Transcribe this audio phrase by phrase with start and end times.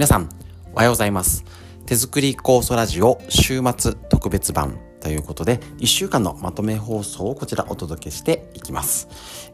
[0.00, 0.30] 皆さん、
[0.72, 1.44] おはようございます。
[1.84, 9.08] 手作り酵素ラジオ週末特別版ということで、1週間のまとめ放送をこちらお届けしていきます。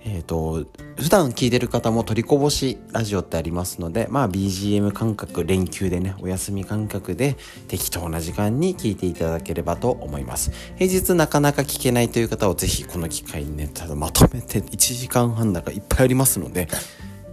[0.05, 0.65] えっ、と、
[0.95, 7.37] 普段聞いてる方も取りこぼしラジオってありますので、まあ BGM 感覚、連休でね、お休み感覚で
[7.67, 10.53] 適当な時間に聞いていただければと思います。
[10.77, 16.69] 平日なかなか聞けないという方はぜひこの機会にね、ただまとめて1時間半だからいっぱいありますので、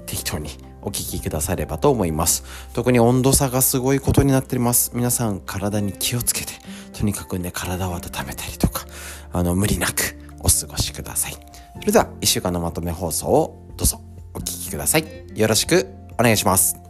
[0.07, 0.49] 適当に
[0.85, 2.43] お聞きくださればと思います。
[2.73, 4.91] 特に温度差がすごいことになっています。
[4.93, 6.53] 皆さん体に気をつけて、
[6.93, 8.85] とにかくね、体を温めたりとか、
[9.31, 11.33] あの、無理なくお過ごしください。
[11.33, 14.01] それでは、一週間のまとめ放送をどうぞ
[14.33, 15.05] お聞きください。
[15.35, 15.87] よろしく
[16.19, 16.82] お願いします。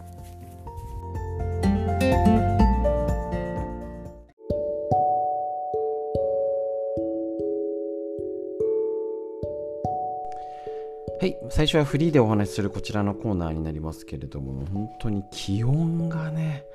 [11.23, 16.65] はい、最初はフリーでお話しするこちらのコーナーになりますけれども、本当に気温がね、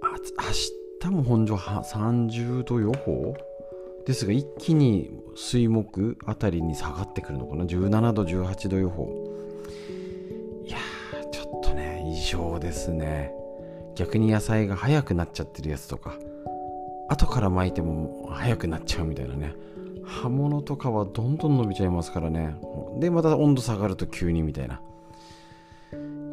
[0.00, 0.16] あ
[1.02, 3.36] 明日も本庄30度予報？
[4.06, 9.12] ですが、一気に水木あたりに下がってくるのかな、17度、18度予報。
[10.64, 13.34] いやー、ちょっとね、異常ですね。
[13.96, 16.14] 逆に野菜が早くなっちゃってるやつとか、
[17.10, 19.54] 後から巻いても早くなっちゃうみたいなね。
[20.10, 22.56] 刃物とかはどんどん伸びちゃいますからね。
[22.98, 24.80] でまた温度下がると急にみたいな。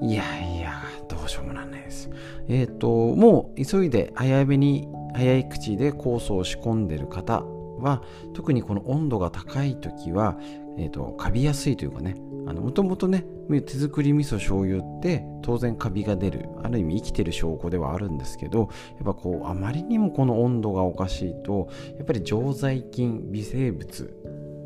[0.02, 2.10] いやいやどうしようもなんないです。
[2.48, 7.44] えっ、ー、ともう急いで早めに早い口で酵素を仕込んでる方
[7.80, 8.02] は
[8.34, 10.38] 特にこの温度が高い時は、
[10.78, 12.16] えーと、カビやすいというかね
[12.54, 24.14] もともとね手作り味噌醤油って当然カビが出るある意味生きてる証拠ではあるんですけどやっぱこうあまりにもこの温度がおかしいとやっぱり常在菌微生物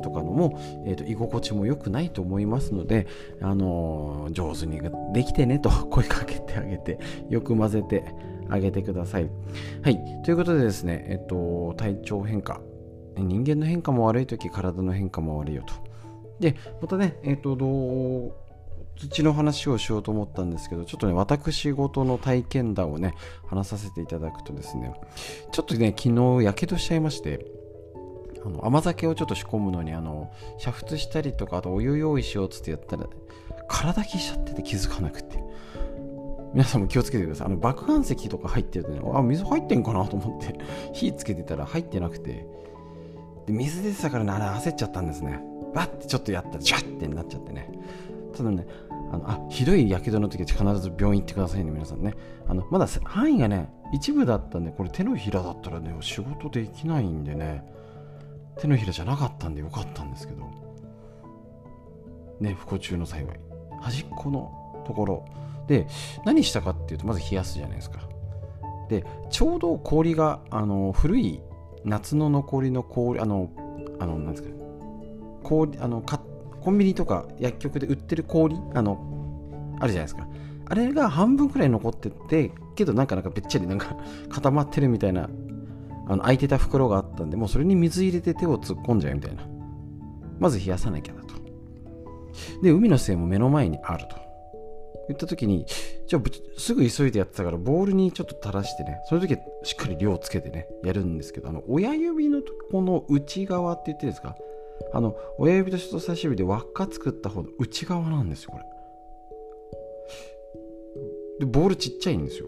[0.02, 3.06] とかのも、えーと、居心地も良くないと思いますので、
[3.40, 4.80] あのー、上手に
[5.14, 6.98] できてねと声かけてあげて
[7.30, 8.04] よく混ぜて
[8.50, 9.30] あげてください。
[9.82, 12.60] はいということでですね、えっ、ー、と、体調変化
[13.16, 15.74] 人間の変化も悪い時体の変化も悪いよと。
[16.42, 18.36] で、またね、えっ、ー、と、
[18.96, 23.14] 土の話をしようと思ったんですけど、ちょっとね、私事の体験談をね、
[23.46, 24.92] 話させていただくとですね、
[25.52, 27.46] ちょっとね、昨日、やけどしちゃいまして、
[28.44, 33.06] あの甘酒をちょっと仕込むのに、あの、煮沸したりとか、あとお湯用意しようっつってやったら、
[33.68, 35.40] 体消しちゃってて気づかなくて。
[36.52, 37.46] 皆さんも気をつけてください。
[37.46, 40.58] あの、爆弾石とか入ってるとね、あ、水入ってんかなと思って、
[40.92, 42.46] 火つけてたら入ってなくて、
[43.46, 45.40] で水出てたからね、あれ焦っちゃったんですね。
[45.74, 47.70] バッてちょっとやったらジャッてなっちゃってね。
[48.36, 48.66] ただね
[49.12, 52.14] あのあひどいやけどの時は必ず病院行ってくださいね皆さんね。
[52.48, 57.64] あのまだ範囲がね一部だったんでこれ手のひらだったらね仕事できないんでね。
[58.58, 60.50] 手のひらじゃなかったんでよかったんですけど。
[62.40, 63.40] ね不幸中の幸い。
[63.80, 65.24] 端っこのところ。
[65.68, 65.86] で
[66.24, 68.00] 何したかっていうとまず冷やすじゃないですか。
[68.88, 71.40] でちょうど氷があの古い
[71.84, 73.50] 夏の残りの氷あの
[73.98, 74.61] あのなんですかね。
[75.42, 76.02] 氷あの
[76.60, 80.26] コンビニとか薬局で売ってる氷あのあるじゃないですか。
[80.66, 83.96] あれが半分くらい残っててけどなんかなんかべっちゃりなんか
[84.30, 85.28] 固まってるみたいな
[86.08, 89.46] あの空いてた袋があったんでもうそれに水入れて手を突っ込んじゃうみたいな。
[90.38, 91.34] まず冷やさなきゃだと。
[92.62, 94.22] で海の精も目の前にあると。
[95.08, 95.66] 言った時に
[96.06, 96.22] じゃあ
[96.58, 104.36] すぐ急いでやってたからボウルにちょっと垂らしてねその時はしっかり量をつけてねやるんですけどあの親指のとこの内側って言ってですか
[104.92, 108.64] あの親指と人差し指で輪っか作った方の内側なんですよこれ。
[111.40, 112.46] でボールちっちゃいんですよ。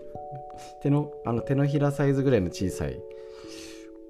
[0.82, 3.00] 手のあの手のひらサイズぐらいの小さい。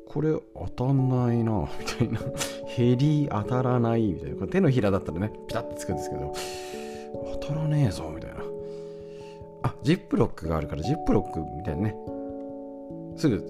[0.07, 2.21] これ当たんないなみたいな。
[2.67, 4.37] ヘリ当たらないみたいな。
[4.37, 6.33] これ手のひらだったらねピタッてつくんですけど。
[7.41, 8.37] 当たらねえぞみたいな。
[9.63, 11.97] あジップロックがあるからジップロックみたいなね。
[13.17, 13.43] すぐ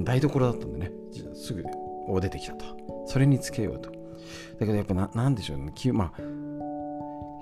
[0.00, 0.92] 台所だったんでね。
[1.34, 1.64] すぐ
[2.08, 2.91] お出てきたと。
[3.06, 3.90] それにつけようと。
[3.90, 5.72] だけどやっぱな、なんでしょうね。
[5.74, 6.20] 気,、まあ、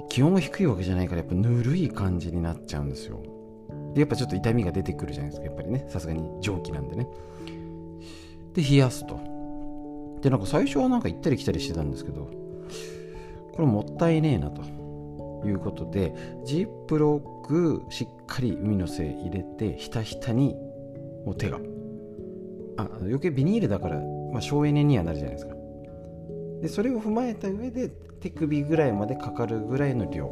[0.09, 3.23] 気温が低いわけじゃないから、やっぱぬるい感じになっちゃうんですよ。
[3.95, 5.47] で、やっぱちょっと痛みが出てくるじゃないですか。
[5.47, 5.87] やっぱりね。
[5.89, 7.09] さすがに蒸気なんでね。
[8.55, 9.21] で、冷やすと。
[10.23, 12.31] で、なんか最初はなんか行ったり来たりしてたんですけど、
[13.53, 14.63] これもったいねえなと
[15.47, 16.15] いうことで、
[16.45, 20.57] ジップロックしっかり海の精入れて、ひたひたに
[21.25, 21.59] もう手が。
[22.77, 24.01] あ、余計ビニールだから
[24.33, 25.55] まあ、省エネにはなるじゃないですか。
[26.63, 27.89] で、それを踏まえた上で
[28.21, 30.27] 手首ぐらいまでかかるぐらいの量。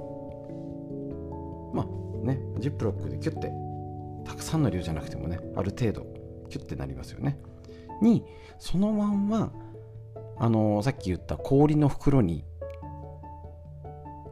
[1.74, 3.52] まあね、ジップロックでキュッて、
[4.24, 6.06] たくさんの量じゃなくてもね、ある程度、
[6.50, 7.38] キュッてなりますよね。
[8.02, 8.24] に、
[8.58, 9.52] そのまんま、
[10.38, 12.44] あのー、さっき言った氷の袋に、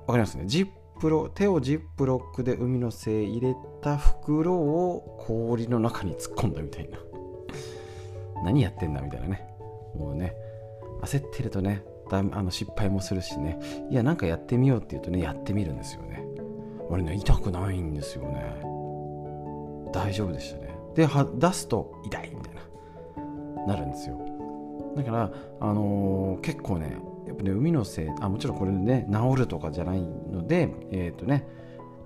[0.07, 0.45] わかりますね。
[0.47, 0.69] ジッ
[1.01, 6.99] プロ手をジップロックで海の精入れた袋を氷の中に突っ込んだみたいな
[8.45, 9.47] 何やってんだみたいなね
[9.97, 10.35] もうね。
[11.03, 13.59] 焦ってるとねだあの失敗もするしね。
[13.91, 16.25] いやなんかやってみようって言うとねやってみるんですよね。
[16.89, 18.63] 俺ね痛くないんですよね。
[19.93, 20.77] 大丈夫でしたね。
[20.95, 21.09] で
[21.39, 23.67] 出すと痛いみたいな。
[23.67, 24.19] なるんですよ。
[24.97, 26.97] だからあのー、結構ね
[27.27, 31.47] やっぱね海のせいあもちろんこれね治るとかじゃないのでえっ、ー、とね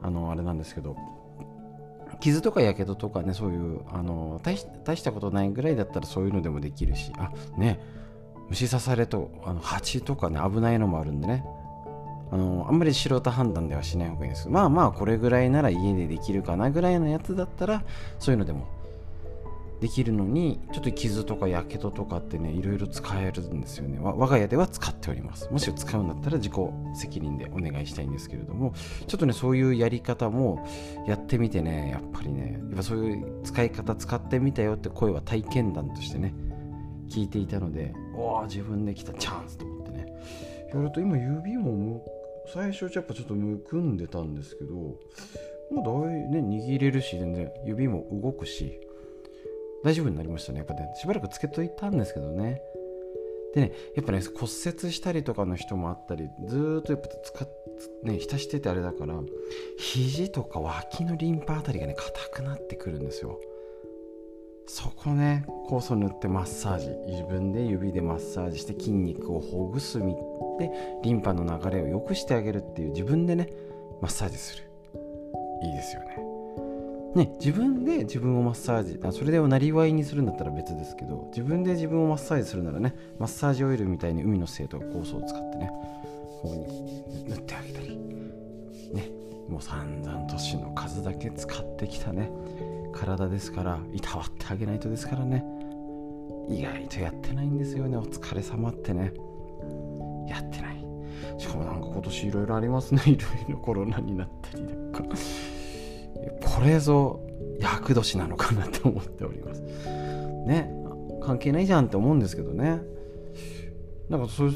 [0.02, 0.96] あのあれなんですけど
[2.20, 7.12] 傷とかやけどとかねそういうあの大したことないぐらいだったらそういうのでもできるし。
[7.18, 7.80] あね。
[8.50, 11.44] 虫刺されとあの蜂とかね危ないのもあるんでね。
[12.32, 17.82] あのあんまり素人判断ではしない方がいいですまあまあこれぐらいなら家でできるかなぐらいのやつだったら
[18.20, 18.68] そういうのでも
[19.80, 23.98] できるのにちょっと傷とかやけどとかってねいろいろ使えるんですよね。
[23.98, 25.50] 我が家では使っております。
[25.50, 26.52] もし使うんだったら自己
[26.94, 28.74] 責任でお願いしたいんですけれども
[29.06, 30.66] ちょっとねそういうやり方も
[31.06, 36.34] やってみてねやっぱりねやっぱそういう使い方使ってみたよって声は体験談としてね
[37.08, 40.06] 聞いていたのでおお自分で来たチャンスと思ってね。
[40.74, 42.04] やると今指も
[42.52, 48.78] 最初やっぱちょっとむくんでたんですけどもうだいね握れるし全然指も動くし
[49.84, 50.58] 大丈夫になりましたね。
[50.58, 52.60] やっぱね、しばらくつけといたんですけどね。
[53.54, 57.48] でね、やっぱね、骨折したりとかの人もあったり、ずっとやっぱ使っ
[58.02, 59.14] ね、浸しててあれだから、
[59.78, 63.40] 肘とか脇のリンパあたりがね、硬くなってくるんですよ。
[64.66, 70.14] そこね、酵素塗ってマッサージ、自分で指でマッサージして筋肉をほぐすみ
[70.58, 70.70] で、
[71.02, 73.48] リンパの流れを良くしてあげるっていう自分でね、
[74.00, 74.64] マッサージする。
[75.62, 76.29] いいですよね。
[77.14, 85.70] ね、自分で自分をマッサージあそれでなりわいにするんだったら別ですけど自分で自分をマッサージするならねマッサージオイルみたいに海の精とか酵素を使ってね
[86.42, 87.96] ここに塗ってあげたり
[88.92, 89.10] ね
[89.48, 92.30] もう散々年の数だけ使ってきたね
[92.92, 95.44] 体ですからいたわってあげないとですからね
[96.48, 99.12] 意外とやってないんですよねお疲れ様ってね
[100.28, 100.84] やってない。
[101.38, 105.04] しかもなんか今年いろいろありますねいろいろコロナになったりとか。
[106.42, 107.20] これぞ
[107.60, 109.62] 厄年なのかなって思っております。
[110.46, 110.70] ね。
[111.22, 112.80] 関係ないじゃんって思うんですけどね。
[114.08, 114.52] なんかそう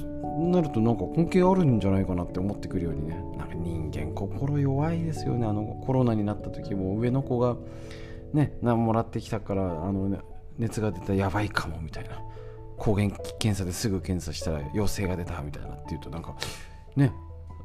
[0.48, 3.14] なるとなんか関係あるんじゃないかなって思ってくるようにね。
[3.38, 5.46] なんか人間心弱いですよね。
[5.46, 7.56] あのコロナになった時も上の子が
[8.32, 10.18] ね何もらってきたからあの、ね、
[10.58, 12.20] 熱が出たらやばいかもみたいな。
[12.76, 13.08] 抗原
[13.38, 16.34] 検査ですぐ検査したら陽性が出たみたいなっていうとなんか
[16.96, 17.12] ね。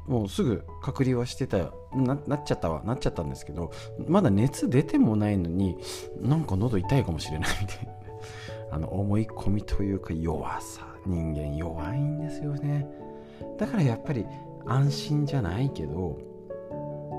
[0.06, 1.58] もうすぐ隔離はしてた
[1.94, 3.70] ななっちゃったわなっちゃったんですけど
[4.06, 5.76] まだ熱出てもないのに
[6.20, 7.92] なんか喉痛いかもしれないみたいな。
[8.72, 12.86] あの思い込みというか弱さ人間弱いんですよね。
[13.58, 14.24] だからやっぱり
[14.66, 16.18] 安心じゃないけど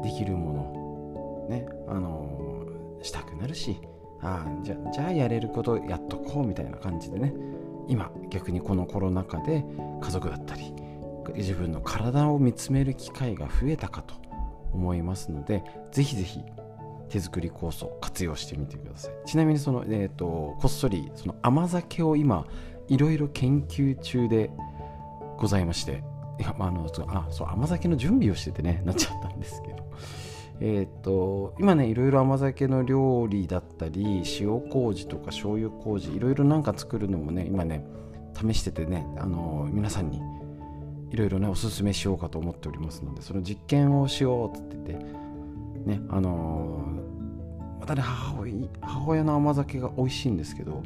[0.04, 2.68] できるものねあの
[3.01, 3.78] したくなるし
[4.22, 7.33] ああじゃじゃあやれることやっとこうみたいな感じでね
[7.88, 9.66] 今逆にこのコロナ禍で
[10.01, 10.74] 家族だったり
[11.38, 14.16] 自分の体を見つめる機会が増えたかと
[14.74, 16.42] 思いますのでぜひぜひ
[17.10, 19.12] 手作り酵素活用してみてください。
[19.25, 22.45] ちなみにその、えーと、こっそりその甘酒を今
[22.88, 24.50] いろいろ研究中で
[25.38, 26.04] ございまして
[26.39, 29.81] いや、まあ、あのあそう甘酒の準備をしててねなっちゃったんですけど。
[30.64, 37.83] えっ、と今ねいろいろ甘酒の料理だったり塩麹とか醤油麹いろいろなんか作るのもね今ね
[38.35, 40.21] 試しててねあの皆さんに
[41.11, 45.06] いろいろねおすすめしようかと思っておりますのでその実験をしようって言って
[45.85, 48.44] ねあのー、またね母
[49.07, 50.83] 親の甘酒が美味しいんですけど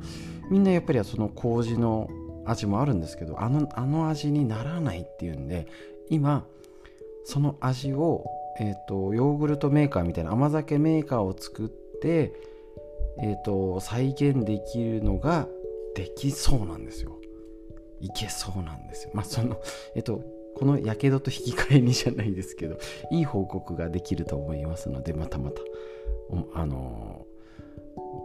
[0.50, 2.10] みんなやっぱりその麹の
[2.46, 5.68] 味もあるんですけどあのあの味にならないっていうんで
[6.10, 6.46] 今
[7.24, 8.26] その味を、
[8.60, 12.34] えーと、ヨーグルトメーカーみたいな甘酒メーカーを作って、
[13.20, 15.48] えーと再現できるのが
[15.96, 17.18] できそうなんですよ。
[18.06, 19.12] いけそうなんですよ。
[19.14, 19.60] まあその、
[19.96, 20.22] えっと、
[20.56, 22.78] このやけどと引き換えにじゃないですけど、
[23.12, 25.62] いい報告ができると思いますので、またまた、
[26.54, 27.26] あの、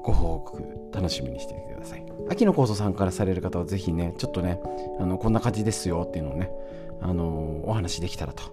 [0.02, 2.04] ご報告楽しみにしててください。
[2.28, 4.60] 秋の酵素さんからされる方はぜひね、ちょっとね、
[4.98, 6.50] あのこんな感じですよっていうのをね、
[7.00, 8.44] あの、お話できたらと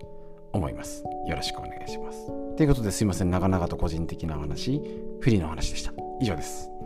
[0.54, 1.04] 思います。
[1.28, 2.28] よろしくお願いします。
[2.56, 4.82] ということですいません、長々と個人的なお話、
[5.20, 5.94] フリーの話でした。
[6.20, 6.77] 以上です。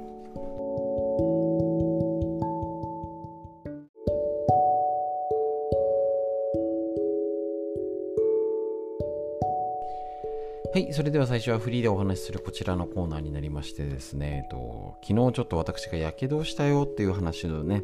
[10.74, 17.84] はい、それでは最初はフリーでお話しするこちらのコーナーになりましてですね、えっと、昨日ちょっと私がやけどしたよっていう話のね、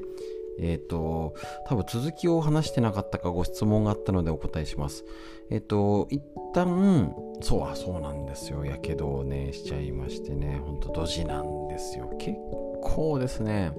[0.57, 1.35] えっと、
[1.67, 5.03] 多分続きを話してなかったかご質問があったのでお答えします。
[5.49, 8.63] えっと、一旦そうはそうなんですよ。
[8.63, 12.09] やけどをねしちゃいましてねほんとドジなんですよ。
[12.17, 12.37] 結
[12.81, 13.73] 構ですね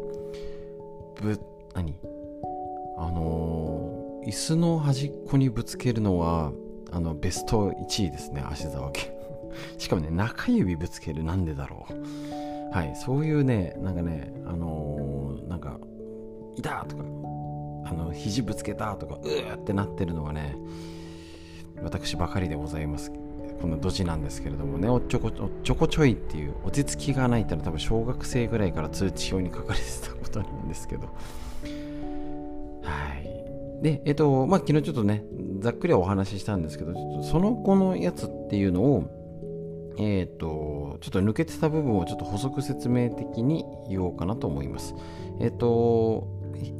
[1.23, 1.41] ぶ
[1.75, 1.95] 何？
[2.99, 6.53] あのー、椅子の端っこにぶつけるのは
[6.90, 9.12] あのベスト1位ですね足沢家。
[9.78, 12.75] しかもね中指ぶつけるなんでだろう。
[12.75, 15.78] はいそういうねなんかねあのー、なんか
[16.57, 17.04] いたとか
[17.85, 20.57] あの肘ぶつけたとかうーってなってるのがね
[21.83, 23.12] 私ばかりでございます。
[23.61, 31.09] このドジなんですけれどもねおっちょこちょこちょいっていう落ち着きがないってのは多分小学生ぐらいから通知表に書かれてたことなんですけど。
[32.83, 33.38] はい。
[33.83, 35.25] でえっとまあ昨日ちょっとね
[35.61, 39.19] ざっくりはお話ししたんですけどちょっとその子のやつっていうのを
[40.01, 44.95] えっ、とちょっと抜けてた部分をちょっと補足説明的に言おうかなと思います。
[45.41, 46.29] えっ、と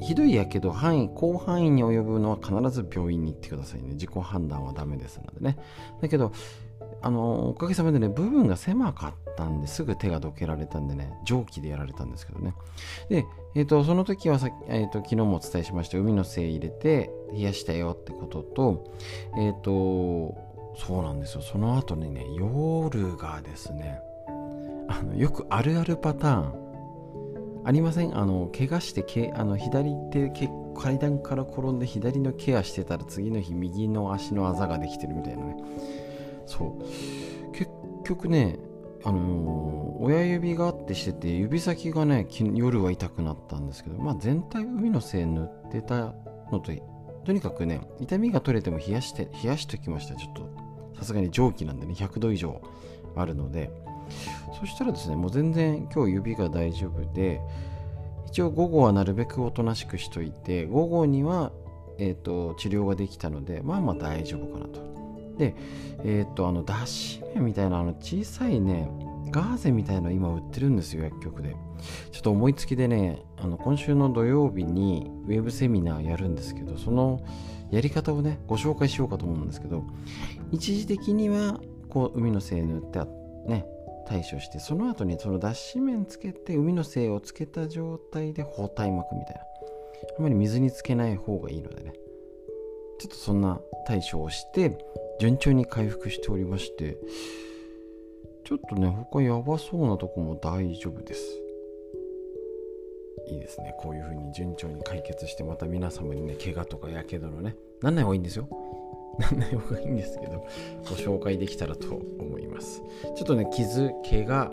[0.01, 3.91] ひどいやけど範囲広範囲に及ぶのは必ず病院に行ってくださいね。
[3.95, 5.59] 自己判断はダメですのでね。
[6.01, 6.33] だけど
[7.01, 12.55] あのおかげさまでね部分が狭かったんですぐ手がどけられたんでね蒸気でやられたんですけどね。
[13.09, 13.25] で、
[13.55, 18.93] えーと、その時はさ、えーと、昨日もお伝えしました海の精入れて冷やしたよってことと
[19.37, 20.37] えっ、ー、と
[20.77, 21.43] そうなんですよ。
[21.43, 24.01] その後にね夜がですね
[24.89, 26.69] あのよくあるあるパターン。
[27.65, 28.17] ありません？
[28.17, 35.57] あの怪我してけあの左手け階段から転んで左のケアしてたら次の日右の足のあざができてるみたいなね。
[36.49, 37.53] そう。
[37.53, 37.71] 結
[38.05, 38.59] 局ね
[39.05, 46.15] あのー、親指があってしてて指先がね夜は痛くなったんですけどまあ全体海のせい塗ってた
[46.51, 46.73] のと
[47.25, 50.17] とにかくね痛みが取れても冷やして冷やしときました。
[50.17, 50.51] ちょっと
[50.99, 52.61] さすがに蒸気なんでね100度以上
[53.15, 53.71] あるので。
[54.59, 57.41] そしたらですねもう全然今日指が大丈夫で
[58.27, 61.53] 一応午後はなるべくおとなしくしといて午後には、
[61.99, 64.98] えーと、治療ができたのでまあまあ大丈夫かなと。
[65.39, 65.55] で
[66.05, 68.91] えっ、ー、とあの脱脂麺みたいなあの小さいね
[69.31, 71.57] ガーゼみたいの今売ってるんですよ薬局で。
[72.11, 77.21] ちょっと思いつきでねあの今週の土曜日にウェブセミナーやるんですけどその
[77.71, 79.85] やり方をねご紹介しようかと思うんですけど
[80.51, 82.99] 一時的にはこう海の精塗って
[83.47, 83.65] ね
[84.09, 89.43] 対処してその後にその脱脂麺つけて海の精をつけた状態で包帯巻くみたいな。
[90.19, 91.93] あまり水につけない方がいいのでね。
[92.99, 94.77] ちょっとそんな対処をして
[95.21, 96.99] 順調に回復しておりまして
[98.45, 101.23] ちょっとね他やばそうなとこも大丈夫です。
[103.27, 103.75] いいですね。
[103.79, 108.49] こういう風に順調に解決してまた皆様にね怪我とかやけどのねなんない方がいいんですよ。
[109.19, 110.47] なんない方がいいんですけど
[110.89, 112.83] ご紹介できたらと思います。
[113.17, 114.51] ちょっとね傷怪我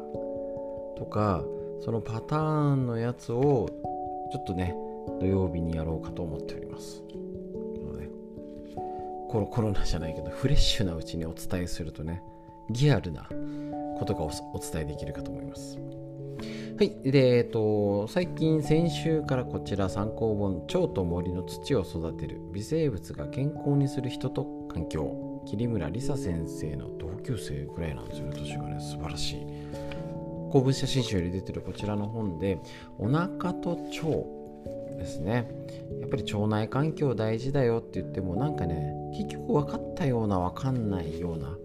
[0.97, 1.45] とか
[1.81, 3.69] そのパターンのやつを
[4.31, 4.75] ちょっとね
[5.21, 7.01] 土曜日にやろうかと思っております。
[9.35, 12.23] コロコロナじゃないけどフレッシュなうちにお伝えするとね
[12.69, 13.23] リアルな
[13.99, 15.77] ことがお伝えできるかと思います
[16.77, 16.89] はい。
[17.09, 29.45] で、えっと、最近、先週からこちら参考本、蝶と森の土を育てる微生物が健康にする人と環境、桐村梨沙先生の同級生ぐらいなんですよね、年がね、素晴らしい。
[30.51, 32.59] 公文写真集より出てるこちらの本で、
[32.97, 34.34] お腹と腸
[34.97, 35.49] ですね。
[36.01, 41.57] やっぱり腸内環境大事だよって言っても、なんかね、結局分かったような分かんないような、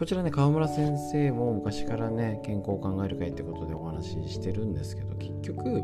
[0.00, 5.82] こちらね川村先生も昔からね健康を考える会ってことでお話ししてるんですけど結局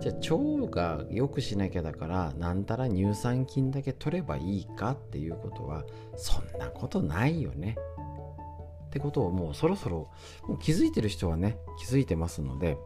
[0.00, 7.76] じゃあ腸が良くしなきゃだからなんたら乳酸菌だけ取ればいいかっていうことはそんなことないよね
[8.86, 10.08] ってことをもうそろそろ
[10.46, 12.78] もう気づいてる人はね気づいてますので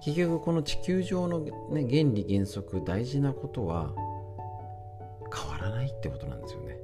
[0.00, 3.92] 結局この地球上の、ね、原理原則大事なことは
[5.34, 6.78] 変わらないってことなんですよね。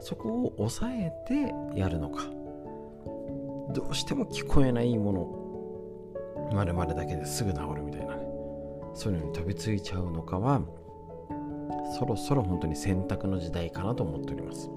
[0.00, 2.24] そこを抑えてやるのか。
[3.72, 6.52] どうしても聞こえないもの。
[6.54, 8.26] まるまるだけですぐ治るみたいなね。
[8.94, 10.62] そういうのに飛びついちゃうのかは
[11.96, 14.68] そろそろ本当に選択の時代かなと思っております。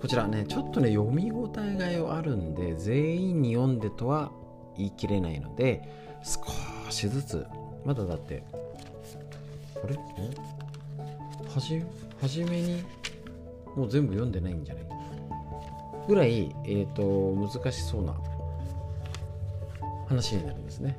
[0.00, 4.30] こちらねちょっとね読み応えがあるんで全員に読んでとは
[4.76, 7.46] 言い切れないので少しずつ
[7.84, 8.42] まだだって
[9.82, 9.94] あれ？
[9.94, 11.82] はじ
[12.20, 12.82] はじめに
[13.76, 14.84] もう全部読んでないんじゃない？
[16.08, 18.14] ぐらい、えーと、難しそうな
[20.08, 20.98] 話になるんですね。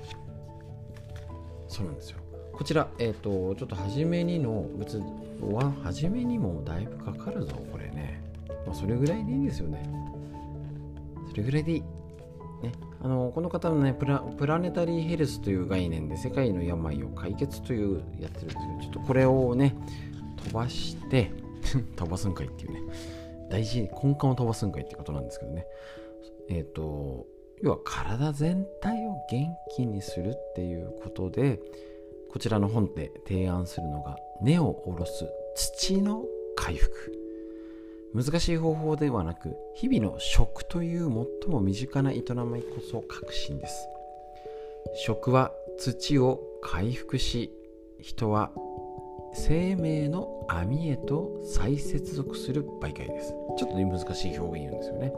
[1.68, 2.20] そうなんですよ。
[2.54, 5.02] こちら、えっ、ー、と、ちょっと初めにの、別
[5.42, 8.22] は初めにもだいぶかかるぞ、これね。
[8.68, 9.90] まあ、それぐらいでいいんですよね。
[11.32, 11.84] それぐらいでいい。
[12.62, 19.76] ね、あのこの方のねプラ、プラネタリーヘルスという概念で世界の病を解決というやってるんですけど、ちょっとこれをね、
[20.38, 21.32] 飛ばして、
[21.96, 22.82] 飛ばすんかいっていうね
[23.50, 25.66] 大事根幹を飛ばすんかいってことなんですけどね。
[26.50, 27.26] えっ、ー、と
[27.62, 31.60] 要は体全体を元気にするっていうことで
[32.32, 36.24] こちらの本で提案するのが根を下ろす土の
[36.56, 37.29] 回復。
[38.14, 41.10] 難しい方法ではなく日々の食という
[41.42, 43.88] 最も身近な営みこそ革新です。
[45.06, 47.52] 食は土を回復し
[48.02, 48.52] 人は
[49.34, 53.34] 生命の網へと再接続する媒介です。
[53.58, 55.14] ちょっとね難しい表現言うんですよね。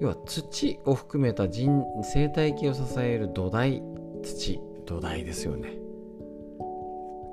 [0.00, 1.70] 要は土を含めた人
[2.02, 3.82] 生態系を支える土台
[4.22, 5.83] 土土台ですよね。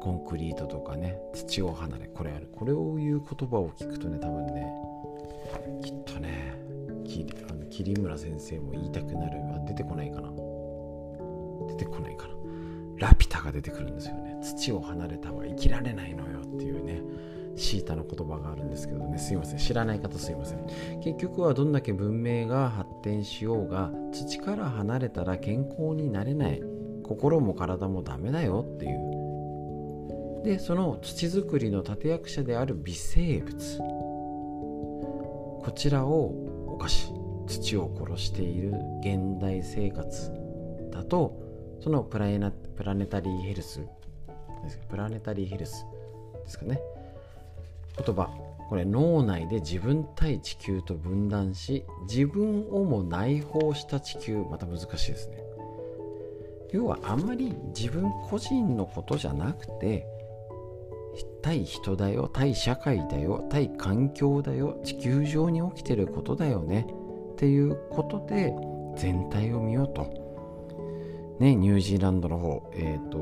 [0.01, 2.50] コンクリートとかね土を離れこれある。
[2.53, 4.74] これを言う言葉を聞くとね多分ね
[5.84, 6.55] きっとね
[7.50, 9.39] あの桐村先生も言いたくなる。
[9.39, 10.29] は出てこないかな。
[11.67, 12.34] 出てこないかな。
[12.98, 14.39] ラピュタが出てくるんですよね。
[14.41, 17.01] 土を離れたは生きられないのよっていうね
[17.55, 19.17] シータの言葉があるんですけどね。
[19.17, 19.60] すいません。
[19.60, 20.65] 知らない方すいません。
[21.01, 26.62] 結局はどんだけ文明が発展しようが土から離れたら健康になれない。
[27.03, 29.11] 心も体もダメだよっていう
[30.43, 33.77] でその土作りの立役者である微生物。
[35.63, 36.33] こちらを
[36.75, 37.13] 犯し
[37.48, 40.31] 土を殺している現代生活
[40.91, 41.38] だと
[41.79, 43.81] そのプラネプラネタリーヘルス
[44.89, 45.86] プラネタリーヘルス
[46.43, 46.81] ですかね。
[47.98, 48.29] 言葉。
[48.69, 54.43] これ脳内で自分対地球と分断し自分をも内包した地球。
[54.50, 55.43] また難しいですね。
[56.71, 60.07] 要はあんまり自分個人のことじゃなくて
[61.41, 66.88] 対人だよ対社会だよ対環境だよ地球上に起きてることだよね。
[67.33, 68.53] っていうことで
[68.95, 70.03] 全体を見ようと。
[71.39, 73.17] ねニュージーランドの方えっ、ー、と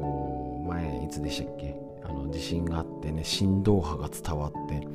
[0.67, 1.75] 前いつでしたっけ？
[2.03, 4.85] あの地震があってね振動波が伝わって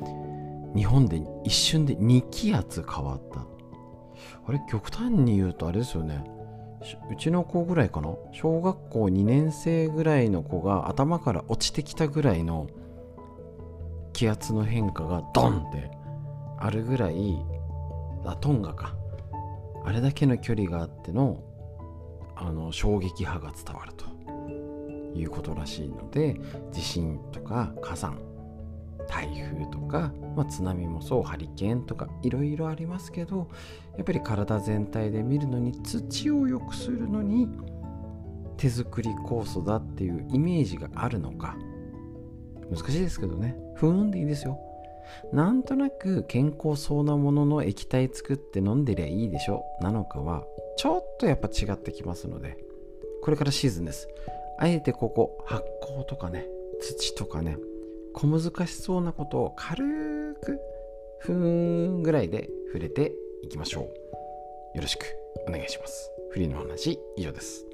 [0.75, 3.45] 日本で一瞬で2気圧変わった。
[4.47, 6.23] あれ極端に言うとあれですよね。
[7.09, 8.09] うちの子ぐらいかな？
[8.31, 12.67] 小学校2年生ぐらいの子が頭から落ちてきたぐらいの
[14.15, 15.91] 気圧の変化がドンって
[16.57, 17.37] あるぐらい
[18.25, 18.95] あトンガか。
[19.83, 21.43] あれだけの距離があっての
[22.35, 24.05] あの衝撃波が伝わると。
[25.15, 26.35] いうことらしいので
[26.73, 28.19] 地震とか火山
[29.07, 33.49] 台風とか、まあ、津波もそうハリケーンとかいろいろありますけど
[33.95, 37.47] やっぱり体全体で見るのに土を良くするのに
[38.57, 41.55] 手作り酵素だっていうイメージがあるのか
[42.69, 43.55] 難しいですけどね。
[43.75, 44.59] ふーんでいいですよ。
[45.31, 49.63] なんとなく健康そうなものの液体作って飲んでりゃいいでしょ。
[49.81, 50.45] なのかは
[50.77, 52.57] ちょっとやっぱ違ってきますので。
[53.21, 54.07] これからシーズンです。
[54.59, 56.47] あえてここ発酵とかね
[56.79, 57.57] 土とかね
[58.13, 60.59] 小難しそうなことを軽く
[61.19, 63.83] ふーんぐらいで触れていきましょう。
[64.77, 65.05] よろしく
[65.47, 66.11] お願いします。
[66.29, 67.65] フリーの話以上です。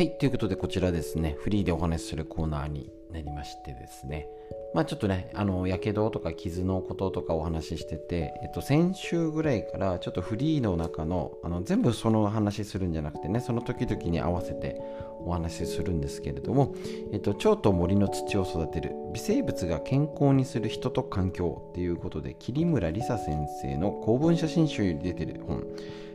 [0.00, 4.28] はい、ということでこちらですね、フリーでお話しするコーナーになりましてですね、
[4.72, 14.80] まあちょっとね、あの、やけどとか傷のこととかお話ししてて、えっと、先週ぐらいからちょっとフリーの中の、あの、全部その話するんじゃなくてね、その時々に合わせて
[15.22, 16.74] お話しするんですけれども、
[17.12, 25.66] えっと、蝶と森の土を育てる微生物が健康にする人と環境っていうことで、桐村梨沙先生の公文写真集に出てる本、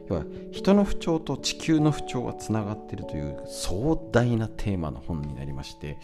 [0.10, 5.98] 要は人の不調と地球の不調がつながっているという壮大なテーマの本になりまして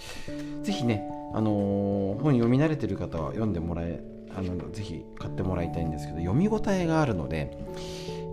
[0.63, 4.03] ぜひね、あのー、本読み慣れてる方は読んでもらえ
[4.35, 7.57] あのぜひ買ってもらいたいんですけど読み応えがあるので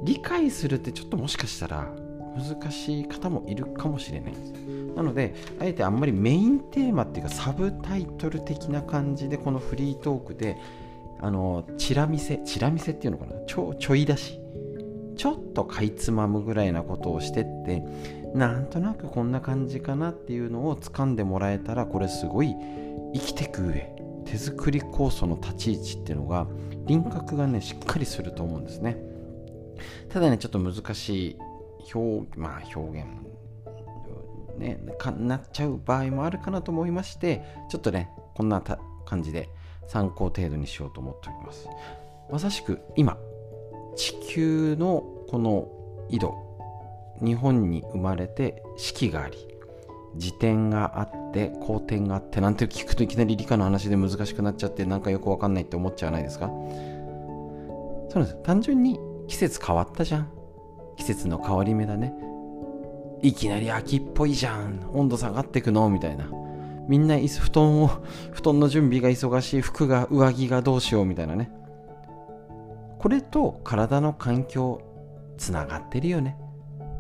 [0.04, 1.92] 理解するってちょっともしかしたら
[2.36, 4.52] 難しい方もいるかもしれないです。
[4.94, 10.56] なのであえてあんまりメインテーマっていうかサブタイトル的な感じでこのフリートークで
[11.20, 14.40] あのチラ見せチラ見せっていうのかなちょちょい出し
[15.18, 17.82] ちょっとかいつまむぐらいなことをしてって
[18.34, 22.54] なんとなくこんな感じかなっていうのを掴んでもらえたらこれすごい
[23.12, 23.92] 生きてく上
[24.24, 26.46] 手作り酵素の立ち位置っていうのが
[26.86, 28.96] 輪郭がねしっかりすると思うんですね。
[30.08, 31.36] ただねちょっと難しい
[31.92, 33.08] 表,、まあ、表現
[34.58, 38.60] ね、かなっちゃう場合もあるかなと思いましてちょっとねこんな
[39.06, 39.48] 感じで
[39.86, 41.68] 参考程度にしようと思っております。
[42.30, 43.16] まさしく今
[43.98, 45.68] 地球のこの
[46.08, 46.34] 緯度
[47.20, 49.36] 日本に生まれて四季があり
[50.14, 56.46] 自転があって公転があってなんて聞くといきなり理科の話で難しくなっちゃってなんかよくわかんないって思っちゃわないですか？
[56.46, 56.52] そ
[58.14, 60.30] うなんです単純に季節変わったじゃん。
[60.96, 62.14] 季節の変わり目だね。
[63.20, 64.88] いきなり秋っぽいじゃん。
[64.92, 65.90] 温度下がってくの？
[65.90, 66.30] みたいな。
[66.88, 67.88] みんな布団を
[68.32, 69.60] 布団の準備が忙しい。
[69.60, 71.04] 服が上着がどうしよう？
[71.04, 71.52] みたいなね。
[72.98, 74.82] これと体の環境
[75.36, 76.36] つながってるよね。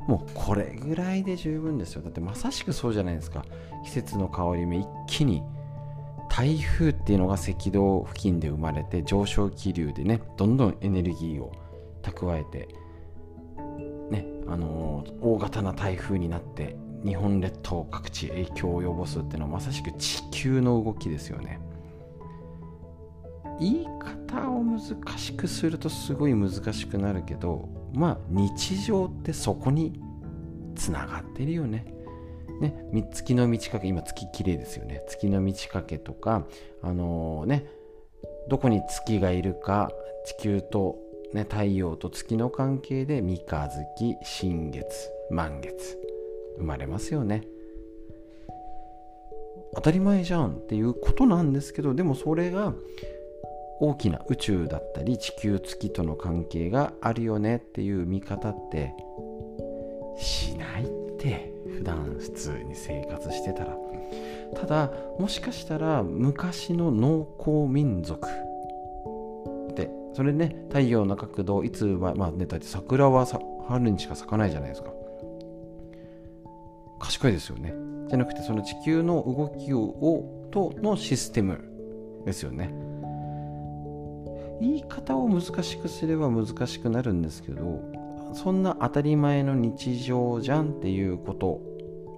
[0.06, 2.02] もうこれぐらいで十分ですよ。
[2.02, 3.44] だってまさしくそうじゃないですか。
[3.84, 5.42] 季節の変わり目一気に
[6.28, 11.52] 台風っていうのが赤道付近で生まれて上昇気流でねどんどんエネルギーを
[12.02, 12.68] 蓄えて
[14.10, 21.60] ねあのー、大型な台風になって日本列島各地影響を及ぼすっていうのはまさしく地球の動きですよね。
[23.60, 24.80] 言い方を難
[25.18, 30.00] しくするとすごい難しくなるけどまあ日常ってそこに
[30.76, 31.94] つながってるよね。
[32.60, 36.44] ね、月の満ち欠け今月綺麗ですよね月の満ち欠けとか
[36.82, 37.66] あのー、ね
[38.48, 39.92] どこに月がいるか
[40.26, 40.96] 地球と、
[41.32, 45.98] ね、太陽と月の関係で三日月新月満月
[46.56, 47.44] 生まれますよね
[49.74, 52.74] 当たり前じゃんっていうことなんですけどでもそれが
[53.80, 58.94] 大きな宇宙だったり地球月との関係があるよねっていう見方って
[60.18, 60.88] しないっ
[61.18, 63.76] て普段普通に生活してたら。
[64.54, 73.26] ただもしかしたら昔の農耕民族ってそれね太陽の角度いつまあねだって桜は
[73.68, 74.90] 春にしか咲かないじゃないですか。
[76.98, 77.74] 賢いですよね。
[78.08, 81.60] じゃなくてその地球の動きをとのシステム
[82.24, 82.87] ですよね。
[84.60, 87.80] 言い方を難しくすれば難しくなるんですけど
[88.34, 91.60] そんな当たり前の日常じゃんっていうこと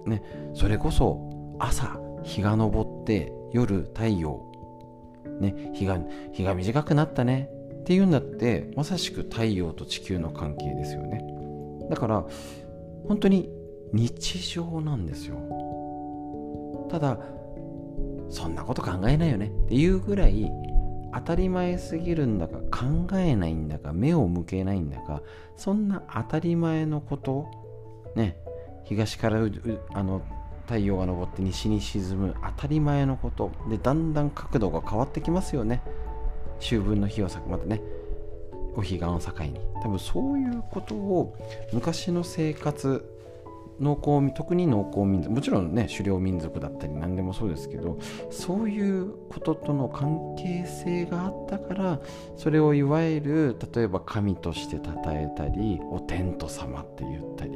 [0.05, 0.23] ね
[0.53, 4.51] それこそ朝日が昇って夜太陽
[5.39, 5.99] ね日が
[6.31, 7.49] 日が短くなったね
[7.81, 11.21] っていうんだってまさしく太陽と地球の関係ですよね。
[11.89, 12.25] だから
[13.07, 13.49] 本当に
[13.91, 15.37] 日常なんですよ。
[16.89, 17.17] ただ
[18.29, 20.49] そんなこと考えないよねっていうぐらい
[21.13, 25.21] 当たり前すぎるんだか考えないんだか目を向けないんだか
[25.55, 27.49] そんな当たり前のこと
[28.15, 28.37] ね
[28.85, 29.39] 東から
[29.93, 30.21] あの
[30.65, 35.81] 太陽が昇って西に沈む当たり前のことでだんだん角度が変わってきますよね。
[36.59, 37.81] 秋分の日をまたね。
[38.73, 39.59] お彼岸を境に。
[39.83, 41.35] 多分そういうことを
[41.73, 43.10] 昔の生活
[43.81, 47.97] 農耕特に農耕民族もちろんね狩猟民族だったり何でもそうですけど
[48.29, 51.99] そういうこととの関係性があったから
[52.37, 57.51] それをいわゆる例えば神として称えたりお天道様って言ったり、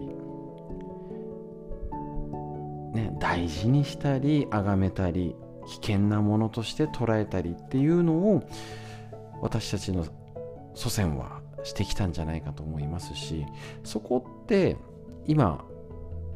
[2.94, 5.36] ね、大事にしたり崇めたり
[5.68, 8.44] 危険なものとして捉えたりっていうのを
[9.42, 10.06] 私たちの
[10.74, 13.46] 祖先はしてきたんじゃないかと思いますし
[13.84, 14.78] そこって
[15.28, 15.66] 今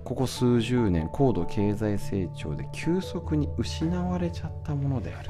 [0.10, 5.30] ここ数十年高度経済成長で急速に失われちゃったものである。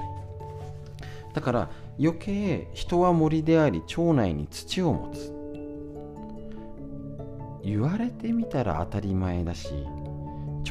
[1.33, 5.33] だから余計人は森であり腸内に土を持つ。
[7.61, 9.67] 言われてみたら当たり前だし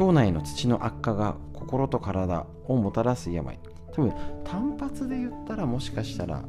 [0.01, 3.59] 腸内の土の悪化が心と体をもたらす病。
[3.93, 6.43] 多分単発で言ったらもしかしたら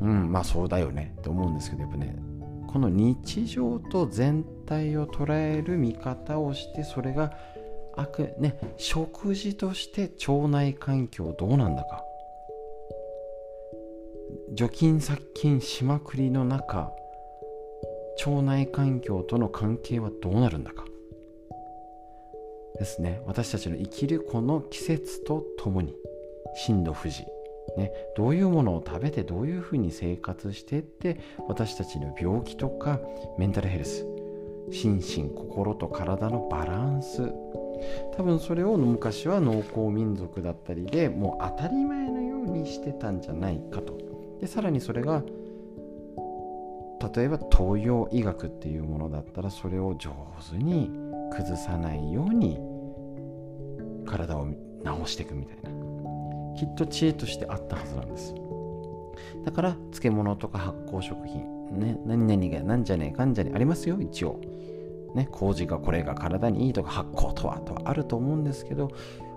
[0.00, 2.16] うんまあそうだよねって思うんですけどやっぱね
[2.66, 7.32] この日常と全体を捉える見方をしてそれが
[7.94, 12.02] 悪ね食事として腸内環境どうなんだか。
[14.52, 16.90] 除菌殺菌しまくりの中
[18.24, 20.84] 腸内環境との関係はどうなるんだか。
[22.78, 23.22] ですね。
[23.26, 25.94] 私たちの生きるこの季節とともに
[26.54, 27.24] 震度富士
[27.76, 33.00] ね、どういうものを食べてどういうふうに生活してって私たちの病気とか
[33.38, 34.06] メンタルヘルス
[34.70, 37.32] 心身心と体のバランス
[38.16, 43.98] 多分それを昔は農耕民族だったりでもう当たり前のようにしてたんじゃないかと。
[44.40, 45.22] でさらにそれが
[47.14, 50.10] 例えば東洋医学っていうものだったらそれを上
[50.50, 50.90] 手に
[51.30, 52.58] 崩さないように
[54.06, 54.46] 体を
[55.04, 55.85] 治していくみたいな。
[56.56, 58.34] きっと知恵としてあったはずなんです。
[59.44, 64.40] だから漬物とか発酵食品ね何々がなんじゃねえかんじゃねえありますよ一応
[65.14, 68.90] ね麹がこれが体にいいとか発酵とはとはあると思うんですけど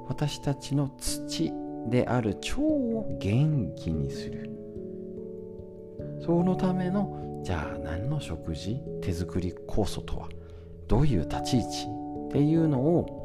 [0.08, 1.54] 私たちの土
[1.88, 4.50] である腸を元気にする
[6.26, 10.30] そのためのじゃあ何の食事手作り酵素とは
[10.88, 11.68] どういう立ち位置
[12.30, 13.19] っていうのを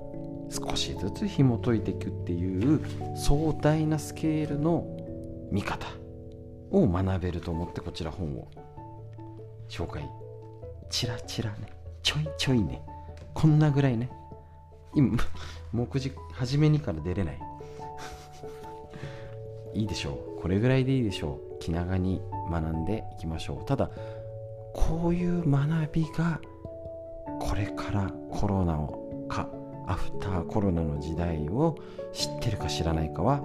[0.54, 2.80] 少しずつ紐解いていくっていう
[3.16, 4.86] 壮大なスケールの
[5.50, 5.86] 見方
[6.70, 8.48] を学べると思ってこちら本を
[9.68, 10.08] 紹介。
[10.90, 11.72] チラチラね。
[12.02, 12.82] ちょいちょいね。
[13.32, 14.10] こんなぐらいね。
[14.94, 15.18] 今
[15.72, 17.38] 目次初めにから出れない。
[19.74, 20.40] いいでしょう。
[20.40, 21.58] これぐらいでいいでしょう。
[21.58, 23.64] 気長に学んでいきましょう。
[23.64, 23.90] ただ
[24.72, 26.40] こういう学びが
[27.40, 29.48] これからコロナをか
[29.86, 31.76] アフターコロナの時代を
[32.12, 33.42] 知ってるか知らないかは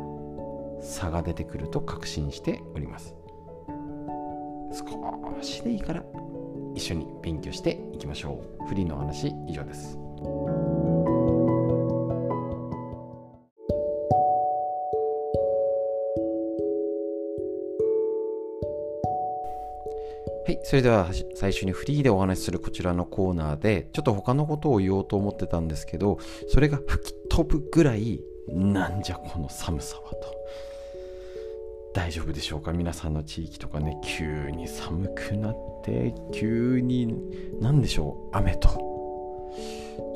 [0.82, 3.16] 差が出てくると確信しております。
[4.72, 6.04] 少しでいいから
[6.76, 8.68] 一緒に勉強していきましょう。
[8.68, 9.98] フリーの話以上です。
[20.50, 30.36] はい、それでは最初にフリーでお話しするこちらのコーナーでちょっと他のことを言おうと思ってたんですけどそれが吹き飛ぶぐらいなんじゃこの寒さはと。
[31.94, 32.74] 大丈夫でしょうか？
[32.74, 37.14] 皆さんの地域とかね急に寒くなって急に
[37.62, 38.36] 何でしょう？
[38.36, 38.70] 雨と。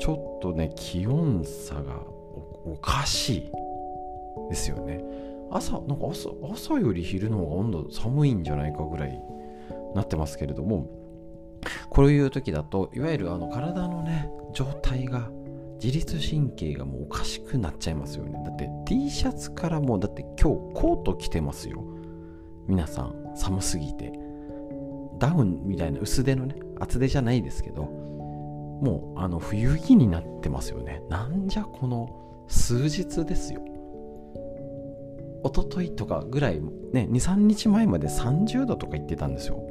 [0.00, 2.00] ちょっとね気温差が
[2.64, 3.52] おかしい
[4.50, 5.00] ですよね。
[5.52, 9.16] 朝なんか朝朝より昼の方が温度寒いんじゃないかぐらい
[9.94, 10.90] なってますけれども
[11.90, 15.30] こういう時だといわゆるあの体のね状態が
[15.82, 18.32] 自律神経がもうおかしくなっちゃいますよね。
[18.44, 21.84] だって T シャツからもうだって今日コート着てますよ。
[22.66, 24.12] 皆さん寒すぎて。
[25.18, 31.02] ダウンみたいな薄手のね厚手じゃないですけどもうあの冬着になってますよね。
[31.08, 33.62] なんじゃこの数日ですよ。
[35.44, 36.60] 一昨日とかぐらい
[36.92, 39.62] ね23日前まで30度とか言ってたんですよ。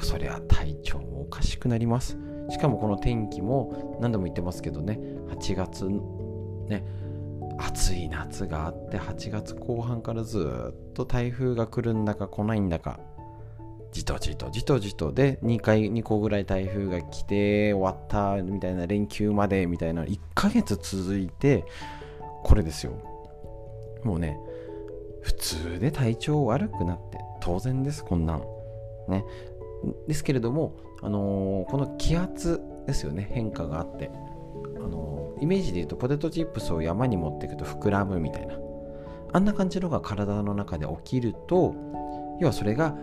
[0.00, 2.18] そりゃ体調もおかしくなります。
[2.50, 5.00] しかもこの天気も何度も言ってますけどね
[5.30, 5.86] 8月
[6.68, 6.84] ね
[7.58, 13.00] 暑い夏があって8月後半からずっと台風が来るんだか来ないんだか
[13.92, 21.64] じとじとじとじとで2回2個ぐらい台風が来て終わったみたいな連休までみたいな1ヶ月続いて
[22.42, 22.92] これですよ。
[24.02, 24.36] もうね
[25.22, 28.42] 普通で体調悪くなって当然ですこんなん。
[29.08, 29.24] ね
[30.06, 34.10] ですけれども、あのー、この気圧ですよね変化があって、
[34.76, 38.58] あのー、イメージで言うとポテトチップスを山に持っていくと膨らむみたいな。
[39.32, 41.74] あんな感じのが体の中で起きると
[42.38, 42.96] 要はそれが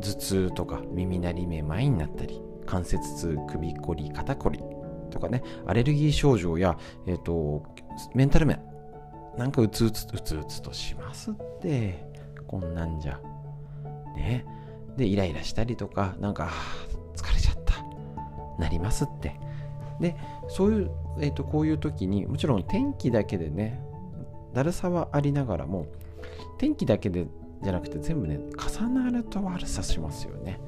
[0.00, 4.60] 頭痛とか耳鳴りめまいになったり関節痛首こり肩こり
[5.10, 7.64] とかねアレルギー症状や、えーと、
[8.14, 8.62] メンタル面
[9.36, 12.14] なんかうつうつうつうつとしますって。
[12.46, 13.20] こんなんじゃ
[14.14, 14.44] ね。
[14.46, 14.63] え
[14.96, 16.50] でイライラしたりとかなんか
[17.16, 17.74] 疲れちゃった。
[18.58, 19.38] なりますって。
[20.00, 20.16] で
[20.48, 23.80] そういう、えーと、こういう時にもちろん天気だけでね
[24.52, 25.86] だるさはありながらも
[26.58, 27.26] 天気だけで
[27.62, 28.40] じゃなくて全部ね
[28.80, 30.60] 重なると悪さしますよね。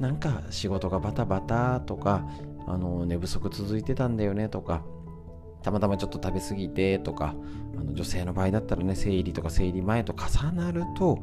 [0.00, 2.28] なんか仕事がバタバタとか
[2.66, 4.82] あの寝不足続いてたんだよねとか
[5.62, 7.34] たまたまちょっと食べ過ぎてとか
[7.78, 11.18] あの女性の場合だったらね生理とか生理前と重なると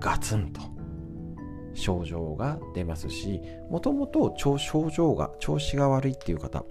[0.00, 0.73] ガツンと。
[1.74, 4.58] 症状が出ますしもともと症
[4.90, 6.64] 状が調子が悪いっていう方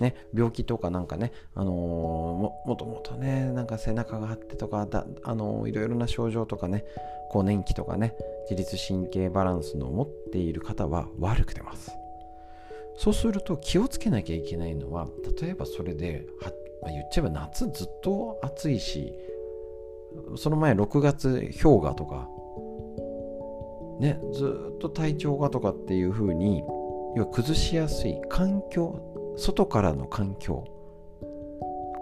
[0.00, 6.84] ね、病気とかなんかね、あのー、ももともとねなんか背中が張ってとかだ、あのー、いろいろな症状とかね
[7.30, 8.14] 更年期とかね
[8.48, 11.90] 自律神経バランスの持っている方は悪く出ます。
[12.96, 15.08] そうすると気をつけなきゃいけないのは
[15.40, 16.50] 例えばそれでは、
[16.82, 19.14] まあ、言っちゃえば夏ずっと暑いし
[20.36, 22.28] その前6月氷河とか
[23.98, 26.62] ね、ずっと体調がとかっていう風に
[27.16, 30.64] 要は崩しやすい環境外からの環境。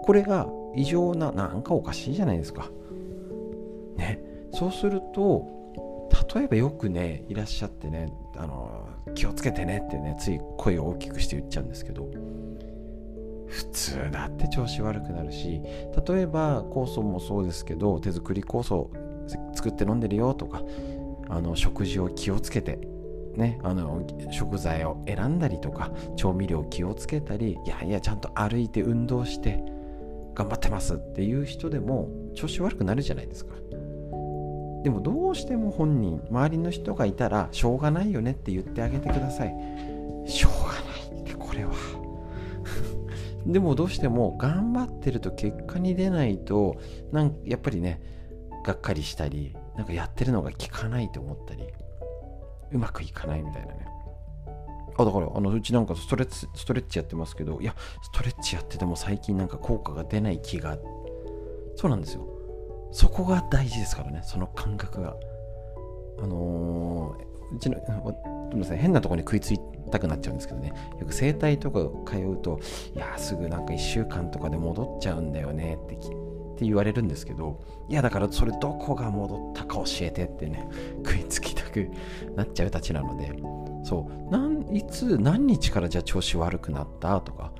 [0.03, 2.69] これが異常ななんかおかしいじゃないですか。
[3.95, 4.21] ね。
[4.53, 5.57] そうすると
[6.33, 12.09] 例えばよくねいらっしゃってねあの気をつけてねってねつい声を大きくして言っちゃうんですけど
[13.47, 15.61] 普通だって調子悪くなるし
[16.07, 18.91] 例えば酵素もそうですけど手作り酵素
[19.53, 20.61] 作って飲んでるよとか
[21.29, 22.79] あの食事を気をつけて
[23.37, 29.63] ね、あの食材を選んだりとか調味料を気をつけたりいやいやちゃんと歩いて運動して
[30.33, 33.53] 頑張ってますっていう人でも調子悪くなるじゃないですか。
[34.83, 39.53] でもどうしても本人周りの人がいたらしょうがないよねって言ってあげてください。
[40.25, 40.73] しょうが
[41.13, 41.71] ないってこれは。
[43.45, 46.77] でもどうしても頑張ってると結果に出ないと
[47.11, 48.01] なんやっぱりね
[48.63, 51.63] がっかりしたりなんかやってるのが効かないと思ったり
[52.71, 53.87] うまくいかないみたいなね。
[54.99, 60.77] あだからあのうちなんかストレッチストレッチやってますけどいやストレッチやってても最近なんか効果が出ない気が
[61.75, 62.27] そうなんですよ。
[62.91, 65.15] そこが大事ですからねその感覚が。
[66.19, 69.59] あのー、うちのごめんなさい変なとこに食いつい
[69.91, 70.73] たくなっちゃうんですけどね。
[70.99, 71.79] よく整体とか
[72.11, 72.59] 通うと
[72.95, 75.95] いやすぐなんか1週間とかで戻っちゃうんだよねって
[76.57, 80.67] って言われるんですけどいやだからそれどこが戻ったか教えてってね
[81.05, 81.87] 食いつきたく
[82.35, 83.31] なっちゃうたちなので
[83.83, 87.51] そうなんいつ何日からじゃあ調子悪くなったとか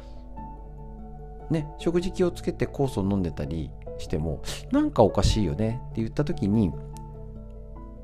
[1.52, 6.72] ね食事気をつけて酵素を飲んでたりしてもなんかおかしいよねって言った時に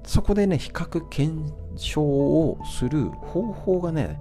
[0.06, 4.20] そこでね比較検証をする方法がね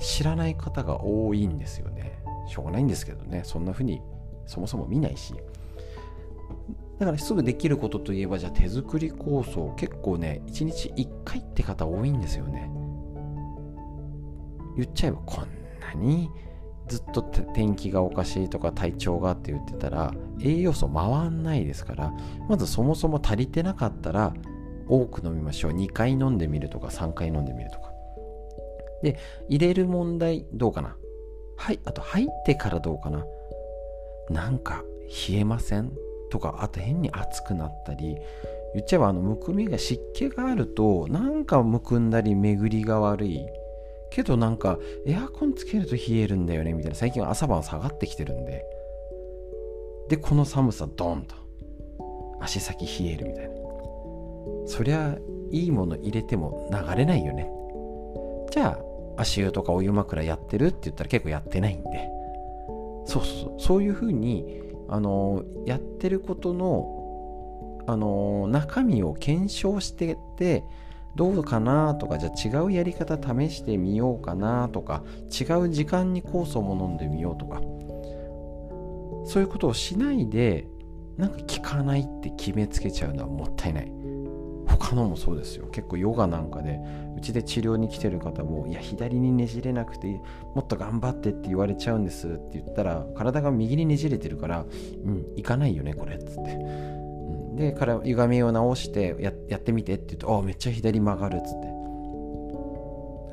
[0.00, 2.22] 知らない方が多いんですよね。
[2.46, 4.00] しょうがないんですけどねそんな風に
[4.46, 5.34] そもそも見ないし。
[6.98, 12.70] だからすぐできることといえばじゃあ手作り構想結構ね1日1回って方多いんですよね。
[14.76, 15.44] 言っちゃえばこん
[15.80, 16.30] なに
[16.88, 22.12] ずっと天気がおかしいとか体調がって言ってたら栄養素回んないですから
[22.48, 24.32] まずそもそも足りてなかったら
[24.88, 25.72] 多く飲みましょう。
[25.72, 27.92] 2回飲んでみるとか3回飲んでみるとか。
[29.02, 30.96] で入れる問題どうかな？
[31.56, 33.24] はいあと入ってからどうかな？
[34.30, 34.82] なんか
[35.28, 35.92] 冷えません？
[36.30, 38.16] とかあと変に熱くなったり
[38.74, 43.46] 言っちゃえばあのむくみが湿気があるとなんかむくんだり巡りが悪い。
[44.10, 46.96] けどなんかエアコンつけると冷えるんだよねみたいな。
[46.96, 48.64] 最近は朝晩下がってきてるんで。
[50.08, 51.34] でこの寒さドンと。
[52.40, 53.54] 足先冷えるみたいな。
[54.66, 55.16] そりゃ
[55.50, 57.50] いいもの入れても流れないよね。
[58.50, 58.78] じゃ
[59.16, 62.08] あ足湯とかお湯枕やってるって言ったら結構やってないんで。
[63.06, 63.82] そうそうそう。
[63.82, 70.62] いうふうにあのやってることのあの中身を検証してて
[71.16, 77.60] どうかなとかじゃあ違うやり方試してみようかなとか違う時間に酵素も飲んでみようとか
[79.26, 80.68] そういうことをしないで
[81.16, 83.92] なんか効かないって決めつけちゃうのはもったいない。
[84.78, 85.66] 他のもそうですよ。
[85.66, 86.80] 結構ヨガなんかで
[87.16, 90.06] うちで治療に来てる方もいや左にねじれなくて
[90.54, 94.64] もっと頑張ってって言われちゃうんですって言ったら体が右にねじれてるから
[95.04, 101.78] うん行かないよねこれっつって、うん、でから歪みを直してやってみてって言うとあめっちゃ左曲がるっつって。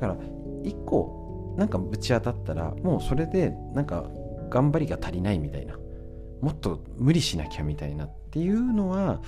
[0.00, 0.16] から
[0.64, 4.10] 1個なんかぶち当たったらもうそれでなんか
[4.50, 5.78] 頑張りが足りないみたいな。
[6.40, 9.20] もっと無理しなきゃみたいなっていうのは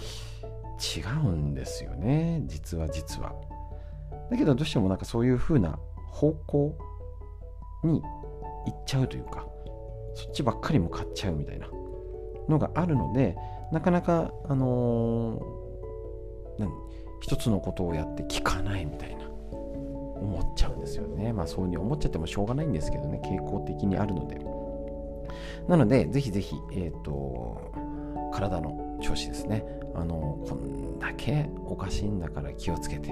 [0.79, 2.43] 違うんですよね。
[2.47, 3.35] 実は実は。
[4.31, 5.79] だけどどうしてもなんかそういう風な
[6.11, 6.77] 方向
[7.85, 8.03] に
[8.67, 9.47] 行っちゃうというか
[10.14, 11.69] そっちばっかり向かっちゃうみたいな
[12.49, 13.37] のがあるので
[13.73, 16.71] なかなかあのー、何？
[17.21, 21.33] 一つのことをやって聞かないみたいな思っちゃうんですよね。
[21.33, 23.21] まあそういうふうに思っちゃってもしょうがないんですけどね。
[23.25, 24.41] 傾向的にあるので。
[25.69, 27.73] なのでぜひぜひえっ、ー、と
[28.33, 29.65] 体の調子ですね。
[29.95, 33.11] あのこんだけおかしいんだから気をつけて。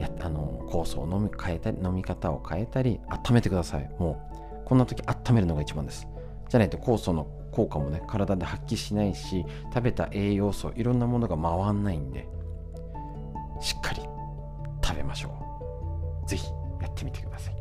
[0.00, 3.88] やあの酵素を飲み変えたり飲み方を変えたり温めてください。
[3.98, 4.20] も
[4.64, 6.08] うこんな時温めるのが一番です。
[6.48, 12.26] じゃないと酵素の効果もね体で発揮しないし食べた栄養素いろんなものが回んないんで
[13.60, 14.02] しっかり
[14.82, 15.28] 食べましょ
[16.24, 16.28] う。
[16.28, 16.48] ぜひ
[16.82, 17.53] やってみてください。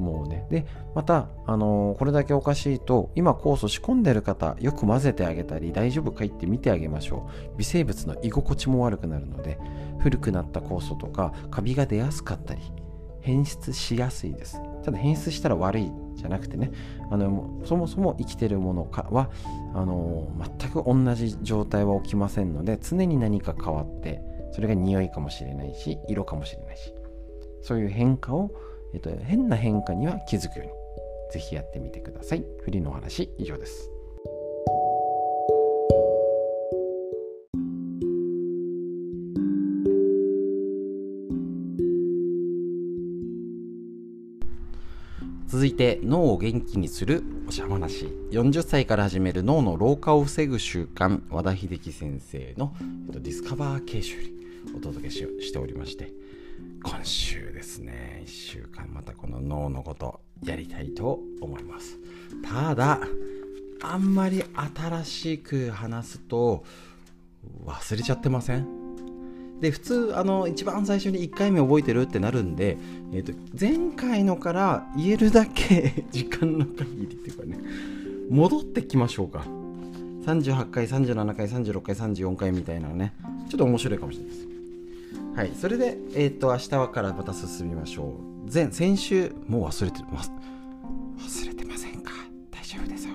[0.00, 0.46] もうね。
[0.50, 7.58] でまた、あのー、これだけおかしいと今酵素仕込んでる方よく混ぜてあげたり大丈夫かいって見てあげましょう。
[7.58, 9.58] 微生物の居心地も悪くなるので
[10.00, 12.60] 古くなった酵素とかカビが出やすかったり
[13.20, 14.60] 変質しやすいです。
[14.82, 16.72] ただ変質したら悪いじゃなくてね。
[17.10, 19.30] あのそもそも生きてるものかは
[19.74, 26.94] あの全く同じ状態は起きませんので常に何か変わってそれが匂いかもしれないし色かもしれないし
[27.62, 28.50] そういう変化を、
[28.92, 30.72] えっと、変な変化には気づくように。
[31.32, 32.44] ぜひやってみてください。
[32.62, 33.90] フリーのお話以上です。
[45.46, 48.06] 続いて脳を元気にするおしゃ話。
[48.30, 51.22] 40歳から始める脳の老化を防ぐ習慣。
[51.28, 52.72] 和田秀樹先生の、
[53.08, 56.12] えっと、ディスカバー形式よりお届けししておりまして。
[56.82, 58.22] 今週ですね。
[58.26, 61.98] 1週間またこの脳のことやりたいと思います。
[62.42, 63.00] ただ
[63.82, 64.42] あんまり
[64.78, 66.64] 新しく話すと
[67.64, 69.60] 忘れちゃってません？
[69.60, 72.78] で普通あの一番最初に1回目覚えてるってなるんで、
[73.12, 77.58] えーと、前回のから言えるだけ 時間の限りっていうかね
[78.30, 79.44] 戻ってきましょうか。
[80.24, 83.14] 38回37回36回34回みたいなね。
[83.48, 84.49] ちょっと面白いかもしれないです。
[85.34, 88.16] はいそれでえっ、ー、と明日はからまた進みましょ
[88.46, 88.52] う。
[88.52, 90.32] 前先週もう忘れてます。
[91.18, 92.12] 忘れてませんか？
[92.50, 93.14] 大丈夫ですよ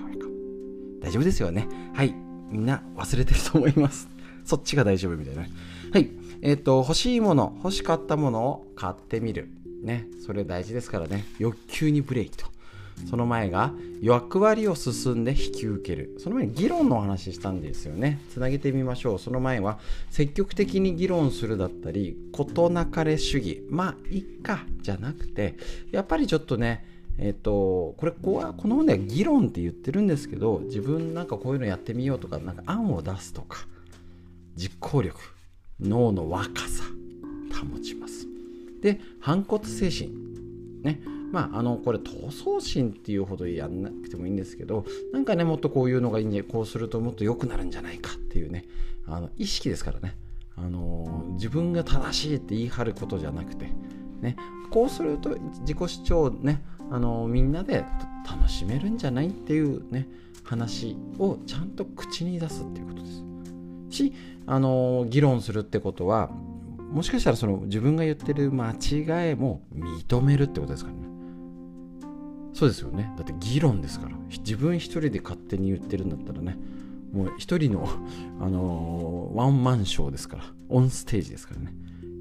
[1.00, 1.68] 大丈夫ですよね。
[1.94, 2.14] はい
[2.50, 4.08] みんな忘れてると思います。
[4.44, 5.42] そっちが大丈夫みたいな。
[5.42, 6.10] はい
[6.42, 9.48] えっ、ー、と、欲しいもの、欲しかったものを買ってみる。
[9.82, 11.24] ねそれ大事ですからね。
[11.38, 12.46] 欲求にブレーキと。
[13.08, 16.16] その前が役割を進んで引き受ける。
[16.18, 18.20] その前に議論の話したんですよね。
[18.30, 19.18] つなげてみましょう。
[19.18, 19.78] その前は
[20.10, 23.62] 積極的に議論するだったり事なかれ主義。
[23.68, 25.56] まあいっかじゃなくて
[25.92, 26.84] やっぱりちょっとね
[27.18, 33.66] えっ、とこれこうこの本では議論って言ってるんですけど自分なんかこういうのやってみようとかなんか案を出すとか
[34.54, 35.18] 実行力
[35.80, 36.84] 脳の若さ
[37.62, 38.26] 保ちます。
[38.82, 40.10] で反骨精神。
[40.82, 41.00] ね。
[41.36, 48.64] まああのこれ闘争心っていうほどやんなくてもいいんですけどなんかねもっとこういうのがいいんじゃこうするともっと良くなるんじゃないかっていうね
[49.06, 50.16] あの意識ですからね。
[50.56, 53.66] あの自分が正しいって言い張ることじゃなくて
[54.22, 54.36] ね。
[54.70, 57.84] こうすると自己主張ねあのみんなで
[58.26, 60.08] 楽しめるんじゃないっていうね
[60.42, 63.22] 話をちゃんと口に出すっていうことです。
[63.90, 64.14] し
[64.46, 66.30] あの議論するってことは
[66.90, 71.05] もしかしたらその自分が言ってる間違いも認めるってことですからね。
[72.56, 73.12] そうですよね。
[73.18, 74.16] だって議論ですから。
[74.38, 76.56] 自分一人で勝手に言ってるんだったらね。
[77.12, 77.86] もう一人の、
[78.40, 80.44] あのー、ワンマンショーですから。
[80.70, 81.74] オンステージですからね。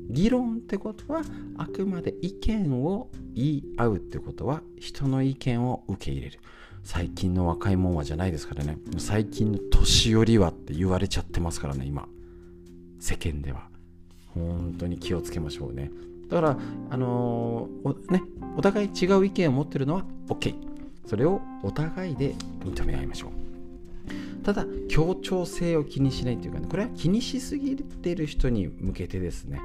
[0.10, 1.22] 議論ってことは
[1.58, 6.40] あくまで意見を言い合うってことは人の意見を受け入れる。
[6.84, 8.78] 最近の若いもんはじゃないですからね。
[8.98, 12.10] 最近の年寄りはって言われちゃってますからね今。
[13.00, 13.70] 世間では。
[14.34, 15.92] 本当に気をつけましょうね。
[16.30, 16.58] だから
[16.90, 18.24] あのー、おね
[18.58, 20.56] お互い違う意見を持ってるのは OK
[21.06, 23.46] それをお互いで認め合いましょう。
[24.44, 29.60] ただ協調性を気にしないというかねこれは気にしすぎてる人に向けてですね。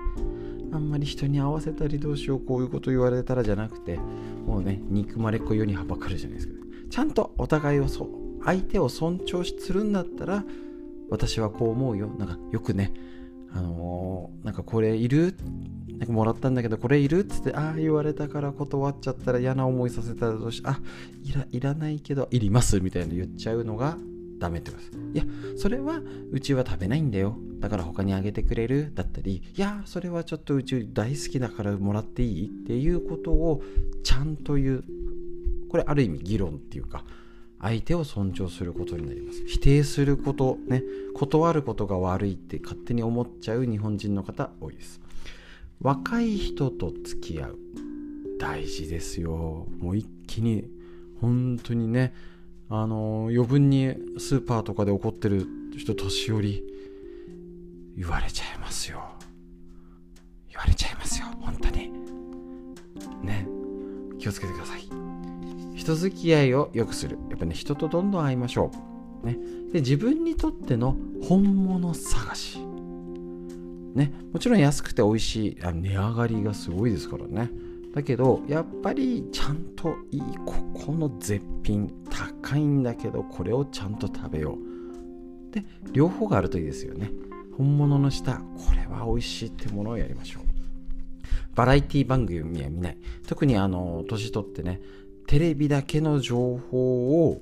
[0.72, 3.98] あんまり人に合わせたりどうしようこういうこと言われたらじゃなくて
[4.46, 6.54] もうね憎まれっ子世にはばかるじゃないですか。
[6.88, 10.44] ちゃんとお互いをそう相手を尊重するんだったら
[11.10, 12.08] 私はこう思うよ。
[12.18, 12.92] なんかよくね
[13.52, 15.34] あのー、なんかこれいる？
[15.98, 17.20] なんかもらったんだけどこれいる？
[17.20, 20.80] っつってああ言われたから断っちゃったら嫌な思いさせたらどうしあ
[21.22, 23.98] いらいらないけどいりますみたいな言っちゃうのが
[24.38, 24.92] ダメってことです。
[25.14, 25.24] いや
[25.58, 27.36] それはうちは食べないんだよ。
[27.58, 28.92] だから他にあげてくれる？
[28.94, 32.46] だったりいやそれはちょっとうち大好きだからもらっていい？
[32.46, 33.62] っていうことを
[34.02, 34.84] ちゃんと言う。
[35.68, 37.04] これある意味議論っていうか
[37.60, 39.44] 相手を尊重することになります。
[39.46, 40.82] 否定することね
[41.14, 45.00] 断ることが悪いって勝手に思っちゃう日本人の方多いです。
[45.80, 47.58] 若い人と付き合う
[48.38, 49.66] 大事ですよ。
[49.78, 50.68] もう一気に
[51.20, 52.14] 本当にね
[52.68, 55.46] あの余分にスーパーとかで怒ってる
[55.76, 56.64] 人年寄り
[57.96, 59.02] 言われちゃいますよ。
[60.48, 61.26] 言われちゃいますよ。
[61.40, 61.90] 本当に。
[63.22, 63.46] ね。
[64.18, 64.99] 気をつけてください。
[65.80, 67.18] 人付き合いを良くする。
[67.30, 68.70] やっぱね人とどんどん会いましょ
[69.24, 69.26] う。
[69.26, 69.38] ね。
[69.72, 70.94] で自分にとっての
[71.26, 72.58] 本物探し。
[73.94, 74.12] ね。
[74.30, 77.50] もちろん安くて美味しいあ値上がりがすごいですからね。
[77.94, 85.54] だけどやっぱりちゃんといいここの絶品高いんだけどこれをちゃんと食べよう。
[85.54, 87.10] で両方があるといいですよね。
[87.56, 90.42] 本物の舌これは美味しいってものをやりましょう。
[91.54, 92.98] バラエティ番組は見ない。
[93.26, 94.82] 特にあの年取ってね
[95.30, 97.40] テレビだけの情報を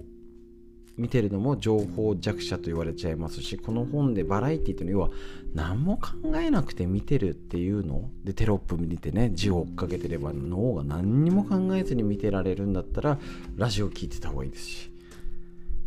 [0.99, 3.41] 見てるのも情報弱者と言われちゃいます。
[3.41, 5.19] しこの本でバラエティっていうのは要は
[5.55, 8.11] 何も考えなくて見てるっていうの。
[8.25, 13.19] でテロップ見てね字を追っかけてれば脳が何にも考えずに見てられるんだったら
[13.57, 14.91] ラジオ聞いてた方がいいですし。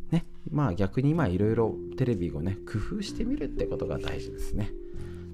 [0.09, 0.25] ね。
[0.49, 4.71] まあ逆に今いろいろテレビをね工夫してみるってことが大事ですね。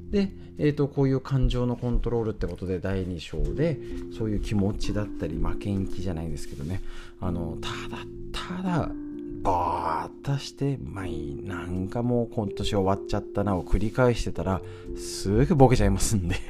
[0.10, 3.78] で、えーと、こういう感情のコントロールってことで第2章で
[4.18, 6.82] そういう気持ちだったり負けん気じゃないですけどね。
[7.20, 8.92] あのただただ
[9.42, 14.62] ぼーっとしてまあいいなんかもう今年終わっちゃったなを繰り返してたら
[14.96, 16.36] すぐボケちゃいますんで。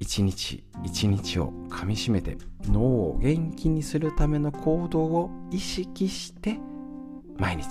[0.00, 6.58] 一日一日をかみしめて脳を元気にするための行動を意識して
[7.38, 7.64] 毎日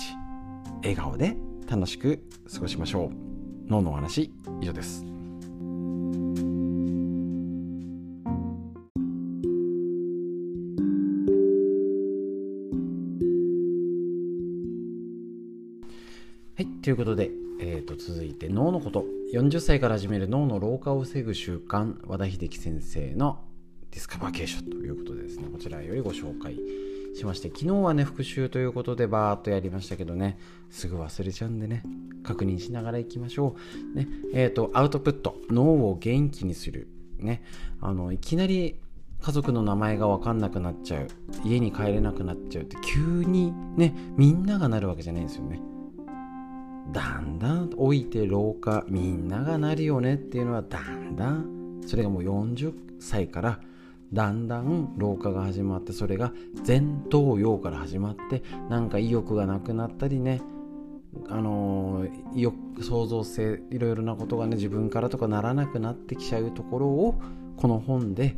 [0.81, 1.37] 笑顔で
[1.69, 3.32] 楽しく過ごしましょう。
[3.68, 5.05] 脳のお話以上です。
[16.55, 19.05] はいということで、えーと、続いて脳のこと。
[19.34, 23.39] 40歳から始める脳の老化を防ぐ習慣和田秀樹先生の
[23.89, 26.55] ディスカバーケーションということでですねこちらよりご紹介
[27.14, 30.38] しまして昨日はね復習ということでバーっとやりましたけどね。
[30.70, 31.84] すぐ忘れちゃうんでね
[32.24, 33.55] 確認しながらいきましょ
[33.93, 33.95] う。
[33.95, 36.88] ねえっ、ー、とアウトプット脳を元気にする。
[37.20, 37.43] ね
[37.80, 38.80] あのいきなり
[39.22, 41.07] 家族の名前が分かんなくなっちゃう。
[41.45, 45.61] 家に帰れなくなっちゃうって急にねみんながなるわけじゃないんですよね。
[46.91, 53.59] だんだん老いて老化みんながなるよねっていうのはだんだんそれがもう40歳から
[54.11, 56.33] だんだん老化が始まってそれが
[56.65, 60.41] 前頭葉から始まってなんか意欲がなくなったりね
[61.29, 67.21] あの意欲創造性いろいろなことがね自分からとかならなくなってきちゃうところを
[67.57, 68.35] この本で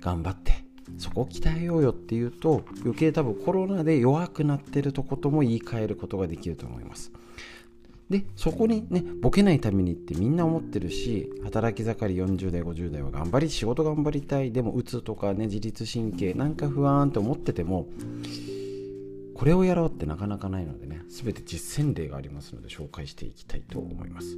[0.00, 0.64] 頑張って
[0.96, 7.12] そこを鍛えようよっていうと余計多分コロナで弱くなってるとことも言い換えることができると思います。
[8.10, 14.50] でそこにねボケないためにってみんな思ってるし働き盛り40代50代は頑張り仕事頑張りたい。
[14.50, 17.86] でもうつとかね自律神経なんか不安って思ってても
[19.34, 24.36] これをやろうってなかなかないのでね全て実践例がありますので紹介していきたいと思います。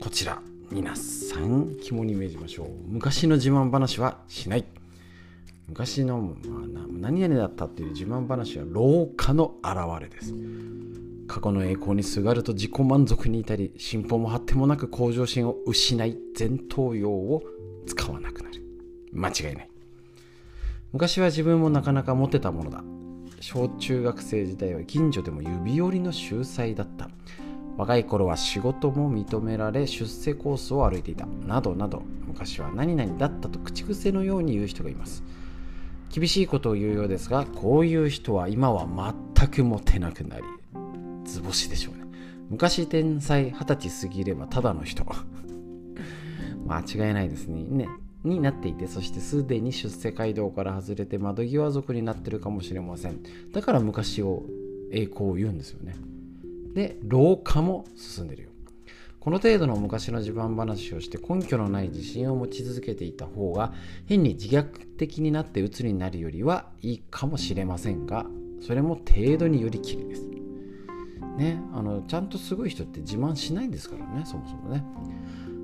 [0.00, 0.40] こちら
[0.70, 2.68] 皆さん肝に銘じましょう。
[2.86, 4.64] 昔の自慢話はしない。
[5.68, 10.32] 昔の、まあ、何々だったっていう自慢話は老化の表れです。
[11.26, 17.42] 過去の栄光にすがると自己満足に至り進歩も発展もなく向上心を失い前頭葉を
[17.86, 18.62] 使わなくなる。
[19.12, 19.70] 間違いない。
[20.92, 22.84] 昔は自分もなかなか持てたものだ。
[23.40, 27.10] 小中学生時代は近所でも指折りの秀才だった。
[27.76, 31.26] 若い頃は仕事も認められ出世コースを歩いていた。
[31.26, 32.02] などなど。
[32.26, 35.22] 昔は何々だったと口癖のように言う人がいます。
[36.08, 38.86] 厳しいことを言うようですがこういう人は今は
[39.36, 40.44] 全くモテなくなり
[41.26, 42.04] 図星でしょうね。
[42.50, 45.04] 昔天才二十歳過ぎればただの人。
[46.66, 47.62] 間違いないですね。
[47.62, 47.88] ね。
[48.24, 53.20] になっていてそしてすでに出世街道から外れて窓際族になってるかもしれません。
[53.52, 54.44] だから昔を
[54.90, 55.94] 栄光を言うんですよね。
[56.74, 58.50] で老化も進んでるよ。
[59.20, 63.72] この程度の昔の自慢話をして根拠のない自信を持ち続けていた方が
[64.06, 68.26] 変に自虐的になって鬱になるよりはいいかもしれませんが
[68.60, 70.45] それも程度によりきりです。
[71.36, 74.84] ねあのちゃんとすごい人って自慢しないんですからねそもそもね。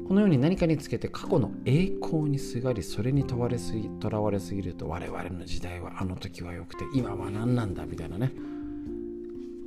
[0.07, 8.33] このように何かにつけて過去の栄光にすがりそれにとらわれすぎとらわれすぎると我々の時代はあの時は良くて今は何なんだみたいなね。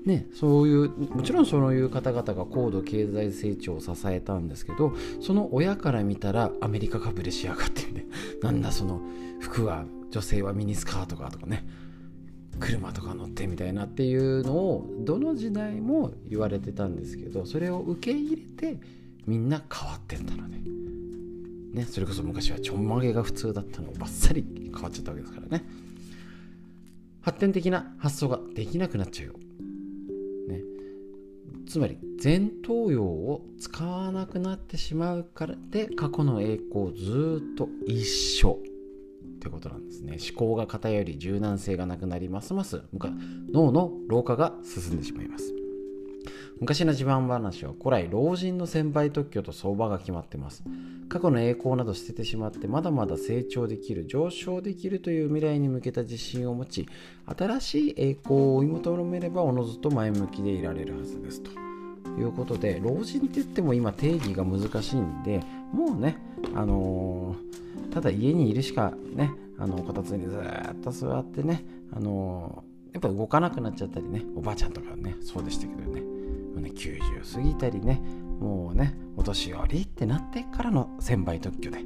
[0.05, 8.05] ね、そういうもちろんそういう方々が高度経済成長を支えたんですけどその親から見たらアメリカかぶれしやがってね。
[8.43, 9.01] なんだその
[9.39, 11.65] 服は女性はミニスカートかとかね。
[12.59, 18.79] 車とか乗ってみたいなっていうのをどの時代も言われてたんですけどそれを受け入れて
[19.25, 20.57] みんな変わってったので、
[21.73, 25.65] ね、それこそ昔はちょんまげが普通だったのをバッサリ変わっちゃったわけですからね。
[27.21, 29.33] 発展的な発想ができなくなっちゃうよ、
[30.47, 30.61] ね、
[31.67, 38.59] つまり前頭葉を使わなくなってしまうからで過去の栄光ずっと一緒。
[39.45, 40.17] ってことなんですね。
[40.19, 42.81] 思考が偏り柔軟性がなくなりますます
[43.51, 45.53] 脳の老化が進んでしまいます。
[46.59, 50.63] 昔の自慢話は古来老人の先輩特許と相場が決まってます。
[51.09, 56.87] 過去の栄光など捨ててしまってまだまだ成長できる上昇できるという未来に向けた自信を持ち
[57.37, 61.43] 新しい栄光を追い求めればおのずと前向きでいられるはずです。
[61.43, 61.51] と
[62.17, 65.41] いうことで老人って言っても今定義が難しいんで
[65.75, 66.17] もうね
[66.55, 76.07] あのー、ただ家にいるしかねあのこたつにずっと座ってねあのー、やっぱ動かなくなっちゃったりねおばあちゃんとかねそうでしたけどねも
[76.57, 78.01] うね90過ぎたりね
[78.39, 81.79] もうねお年寄りってなってからの1000倍特許で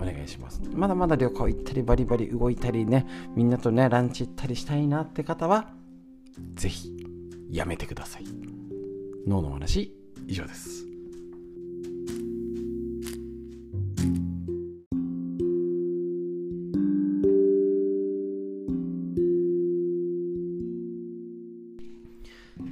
[0.00, 0.62] お願いします。
[0.72, 5.72] まだまだ旅行行ったりバリバリ動いたりねみんなとねランチ行ったりしたいなって方は
[6.54, 7.04] ぜひ
[7.50, 8.24] やめてください。
[9.26, 9.92] 脳の話
[10.26, 10.87] 以上です。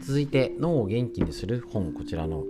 [0.07, 2.45] 続いて脳を元気にする本こちらの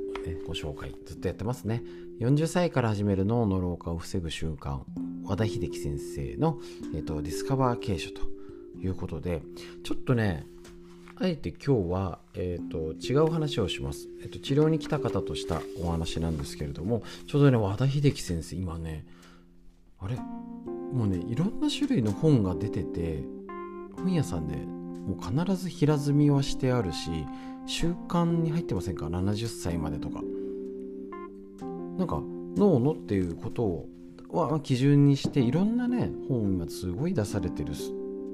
[0.46, 1.82] ご紹介ずっとやってますね。
[2.20, 4.80] 40歳から始める脳の老化を防ぐ習慣
[5.24, 6.58] 和田秀樹先生の、
[6.94, 8.20] えーと、ディスカバー継承と
[8.78, 9.40] いうことで
[9.84, 10.46] ちょっとね
[11.14, 19.06] あえて今日は、えーと、違う話をします、えーと、治療に来た方としたお話なんですけれどもちょうどね和田秀樹先生今ね
[19.98, 20.16] あれ？
[20.16, 23.22] もうねいろんな種類の本が出てて
[23.96, 24.75] 本屋さんで
[25.06, 27.26] もう必ず平積みはしてあるし
[27.66, 30.20] 習慣に入ってませんか？70歳までとか。
[31.98, 32.22] なんか
[32.56, 33.88] 脳のっていうことを
[34.30, 37.72] は基準にしていろんなね本を今すごい出されてる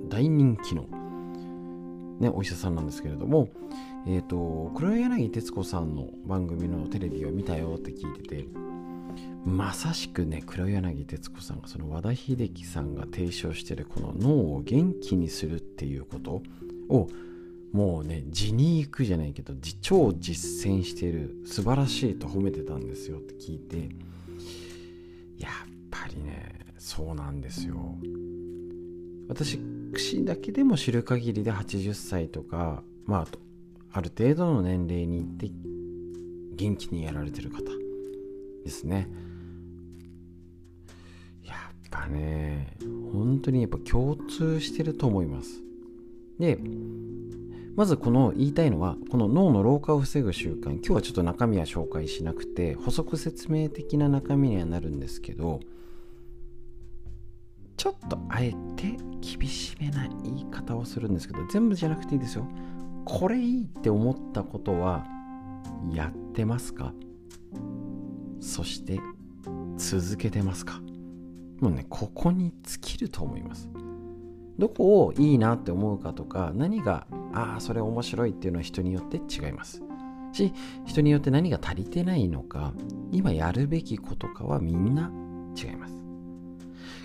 [0.08, 0.86] 大人気の、
[2.18, 3.48] ね、お医者さんなんですけれども
[4.06, 8.48] えっ、ー、と黒柳徹子さんの番組のテレビを見たよって聞いてて
[9.44, 16.42] まさしくね黒柳徹子さんがその和田秀樹さんが提唱してるこの脳を元気にするっていうこと
[16.88, 17.08] を
[17.72, 23.90] もうね地に行くじゃないけど超実践してる素晴らしいと褒めてたんですよって聞いて。
[25.42, 25.52] やっ
[25.90, 27.96] ぱりねそうなんですよ。
[29.28, 29.58] 私
[30.24, 33.26] だけでも知る限りで80歳とかまあ
[33.92, 35.50] ある程度の年齢にいって
[36.54, 37.62] 元気にやられてる方
[38.64, 39.08] ですね。
[41.92, 42.76] やっぱね。
[43.12, 45.62] 本当にやっぱ共通してると思います。
[46.38, 46.58] で
[47.76, 50.72] まずこの言いたいのはこの脳の老化を防ぐ習慣。
[50.72, 55.60] 今日はちょっと中身は紹介しなくて補足説明的な中身にはなるんですけど
[57.76, 62.46] ちょっとあえて厳しめな言い方をするんですけど全部じゃなくていいですよ。
[63.04, 65.06] これいいって思ったことは
[65.92, 66.92] やってますか？
[68.40, 69.00] そして
[69.76, 70.80] 続けてますか？
[71.62, 73.70] もうねここに尽きると思います。
[74.58, 79.80] どこをいいなって思うかとか何がああそれ面白いっていうのは人によって違います。
[80.32, 80.52] し
[80.84, 82.72] 人によって何が足りてないのか
[83.12, 85.12] 今やるべきことかはみんな
[85.56, 85.94] 違います。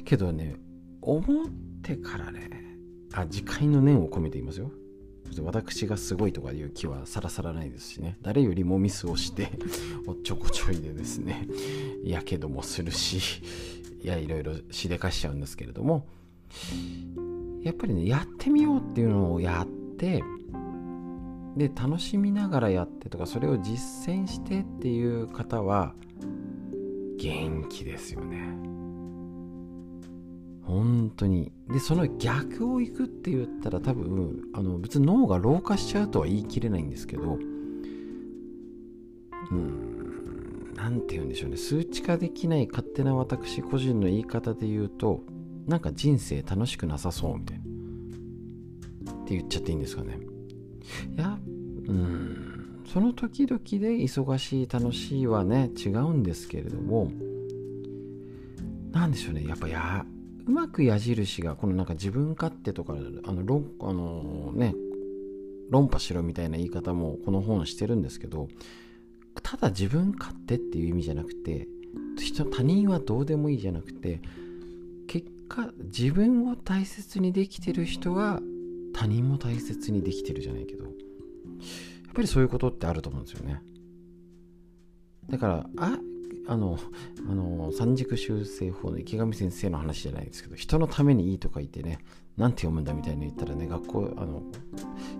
[0.05, 0.55] けどね
[1.01, 1.45] 思っ
[1.83, 2.49] てからね
[3.13, 4.71] あ自戒の念を込めていますよ。
[5.43, 8.17] 私がすごいとかいう気はさらさらないですしね。
[8.21, 9.49] 誰よりもミスをして
[10.07, 11.47] おっちょこちょいでですね
[12.03, 13.43] やけどもするし
[14.03, 16.05] やいろいろしでかしちゃうんですけれども
[17.63, 19.67] やっぱりねやってみようっていうのをやっ
[19.97, 20.23] て
[21.57, 25.93] で楽しみながらやってとかそれを実践してっていう方は
[27.17, 28.55] 元気ですよね。
[30.61, 31.51] 本当に。
[31.69, 37.39] でその逆をいくって言ったら多分あの別に脳が老化しちゃうとは言い切れないんですけど
[39.51, 39.96] うん。
[40.89, 41.57] 何て言うんでしょうね。
[41.57, 45.21] 数値化できない勝手な私個人の言い方で言うと
[45.67, 47.63] なんか人生楽しくなさそうみたいな。
[47.63, 50.17] って言っちゃっていいんですかね。
[51.17, 51.37] いや
[51.87, 52.83] うん。
[52.85, 57.11] その時々で忙しい楽しいはね違うんですけれども
[58.93, 59.43] 何でしょうね。
[59.45, 60.05] やっぱや
[60.45, 64.73] うまく矢印がこのなんか自分勝手とかあの論あのね
[65.69, 68.47] 論破しろみたいな言い方もこの本してるんですけど
[69.41, 71.67] ただ自分勝手っていう意味じゃなくて
[72.17, 74.21] 人他人はどうでもいいじゃなくて
[75.47, 78.39] か自分を大切にできてる人は
[78.93, 80.93] 他人も大切にできてるじゃないけどやっ
[82.13, 83.61] ぱりそういうことってあると思うんですよね。
[85.29, 85.97] だからあ
[86.49, 86.79] あの
[87.29, 91.99] あの三軸修正法の池上先生の話じゃないですけど人のためにいいとか言ってね
[92.37, 94.41] なんて読むんだみたいに言ったらね学校あの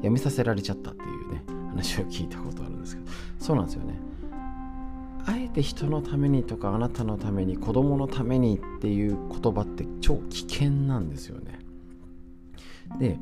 [0.01, 1.66] 辞めさせられちゃったっていうね。
[1.77, 3.11] 話を聞いたことあるんですけど。
[3.39, 3.93] そうなんですよね。
[5.25, 11.59] あえて人のためにとかあなたのために子供のためにっていう言葉って超危険なんですよね。
[12.99, 13.19] で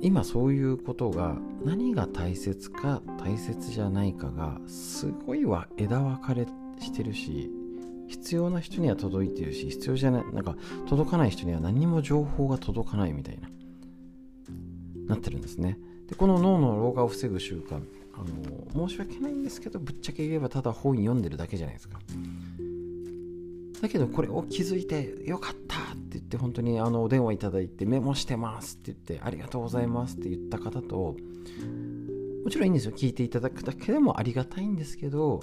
[0.00, 6.46] 今そういうことが何が大切か大切じゃないかがすごいは枝分かれ
[6.78, 7.50] してるし
[8.06, 10.54] 必要な人には届いてるし必要じゃないなんか
[10.88, 13.48] 届かない人には何も情報が届かないみたいな
[15.08, 15.76] なってるんですね。
[16.06, 17.82] でこの脳の老化を防ぐ習慣
[18.20, 21.98] あの申し訳ないんですけどぶっちゃけ言えばただ本読んでるだけじゃないですか。
[23.80, 31.16] だけどこれを気づいてよかったって言って本当にあのお電話いただいてメモしてますって言ってありがとうございますって言った方と
[32.44, 32.92] もちろんいいんですよ。
[32.92, 35.40] 聞いていただくだけでもありがたいんですけど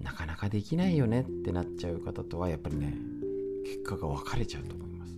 [0.00, 2.96] なかなかできないよねってなっちゃう方とはやっぱりね
[3.64, 5.16] 結果が分かれちゃうと思います。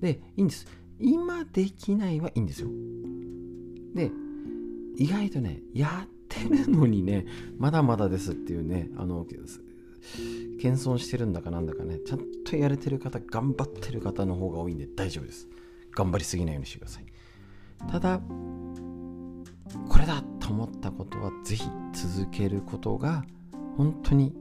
[0.00, 0.66] でいいんです。
[0.98, 2.68] 今できないはいいんですよ。
[3.94, 4.10] で
[5.00, 7.24] 意外とねやってるのにね
[7.56, 9.26] まだまだですっていうねあの
[10.60, 15.48] 謙遜してるんだかなんだかねちゃんとやれてる方頑張ってる方の方が多いんで大丈夫です。
[15.96, 17.04] 頑張りすぎないようにしてください。
[17.90, 18.20] ただ
[19.88, 23.24] これだと思ったことはぜひ続けることが
[23.78, 24.34] 本当に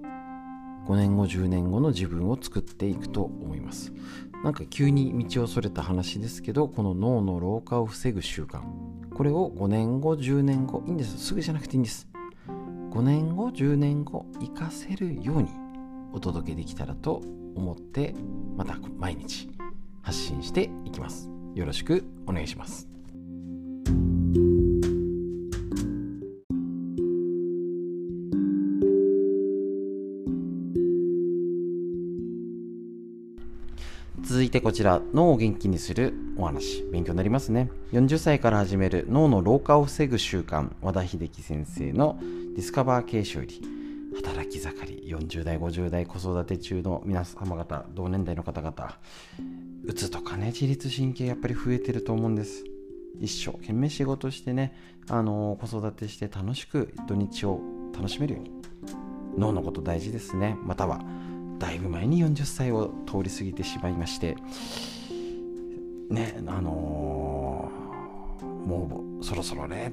[0.87, 3.93] 5年後10年後の自分を作っていくと思います。
[4.43, 8.59] なんか急に道をそれた話ですけどこの脳の老化を防ぐ習慣。
[9.19, 11.17] これを5年後10年後いいんです。
[11.17, 12.07] すぐじゃなくていいんです。
[12.47, 15.49] 5年後10年後活かせるように
[16.13, 17.21] お届けできたらと
[17.53, 18.15] 思って
[18.55, 19.49] また毎日
[20.03, 21.29] 発信していきます。
[21.53, 22.88] よろしくお願いします。
[34.49, 36.83] いてこちら脳を元気にするお話。
[36.91, 37.69] 勉強になりますね。
[37.91, 42.17] 40歳から始める脳の老化を防ぐ習慣和田秀樹先生の
[42.55, 43.61] ディスカバー形式より。
[44.15, 48.97] 働き盛り40代50代子育て中の皆様方同年代の方々
[49.85, 52.63] うつとかね自律神経やっぱり増えてると思うんです。
[53.19, 54.75] 一生懸命仕事してね
[55.09, 57.61] あの子育てして楽しく土日を
[57.93, 58.51] 楽しめるように。
[59.37, 60.57] 脳のこと大事ですね。
[60.63, 61.01] または
[61.59, 64.35] だいぶ前に40歳を通り過ぎてしまいまして
[66.09, 69.91] ねあのー、もうそろそろね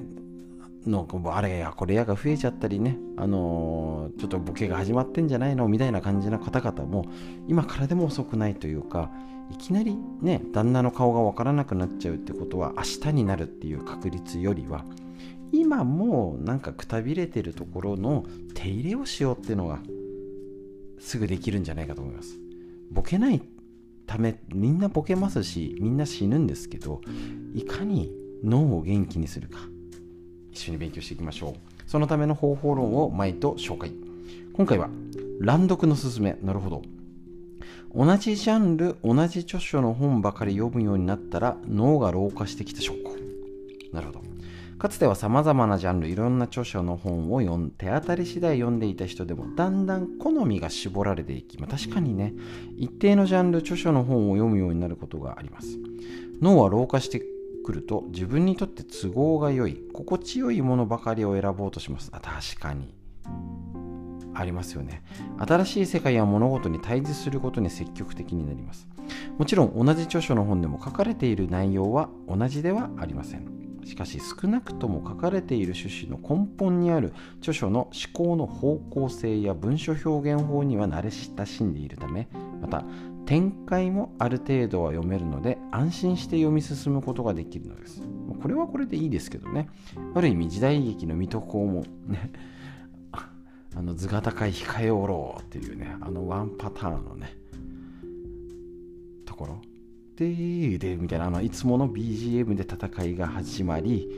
[0.85, 1.05] の
[1.35, 7.05] あれやこれやが増えちゃったりね、あのー、ちょっとボケが始まってんじゃないのみたいな感じの方々も
[7.47, 9.11] 今からでも遅くないというか
[9.51, 14.85] いきなりね旦那の顔がわからなくなっちゃうってことは明日になるっていう確率よりは
[15.51, 19.79] 今もうなんかくたびれてるところの手入れをしようっていうのが
[20.99, 22.37] すぐできるんじゃないかと思います。
[22.91, 23.41] ボケない
[24.05, 27.01] ためみんなボケますしみんな死ぬんですけど
[27.53, 28.11] いかに
[28.43, 29.59] 脳を元気にするか
[30.51, 31.53] 一緒に勉強していきましょう。
[31.85, 33.91] そのための方法論を毎と紹介。
[34.53, 34.89] 今回は
[35.39, 36.37] 乱読のすすめ。
[36.41, 36.81] なるほど。
[37.93, 43.15] 同じジャンル同じ著書の本ばかり読むようになったら脳が老化してきた証拠。
[43.93, 44.26] なるほど。
[44.77, 52.33] かつては様々なジャンルいろんな著書の本を読ん手当たり次第読んでいた人でもだんだん好みが絞られていき、まあ、確かにね
[52.77, 55.79] 一定のジャンル著書の本を読むようになることがあります。
[56.41, 57.23] 脳は老化して
[57.65, 62.09] くると自分にとって都合が良い心地よいものばかりを選ぼうとします。
[62.13, 62.93] あ確かに。
[64.35, 65.03] ありますよね。
[65.39, 68.87] 新しい世界や物事に対峙することに積極的になります。
[69.39, 73.47] もちろん同じ著書の本でも書かれている内容は同じではありません。
[73.87, 82.27] しかし少なくとも書かれている趣旨の根本にある著書の思考の方向性や文書表現法には慣れ親しんでいるため
[82.61, 82.83] また
[83.25, 88.01] 展開もある程度は読めるので安心して読み進むことができるのです。
[88.41, 89.69] これはこれでいいですけどね。
[90.15, 92.31] ある意味時代劇の水戸黄門ね
[93.11, 97.35] あの図が高い控えおろうっていうねあのワンパターンのね
[99.25, 99.61] ところ。
[100.17, 104.09] ででみたいなあのいつもの BGM で戦いが始まり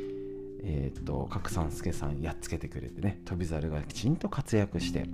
[0.63, 5.07] えっ、ー、と角三助さんやっつけてくれてね飛猿がきちんと活躍してで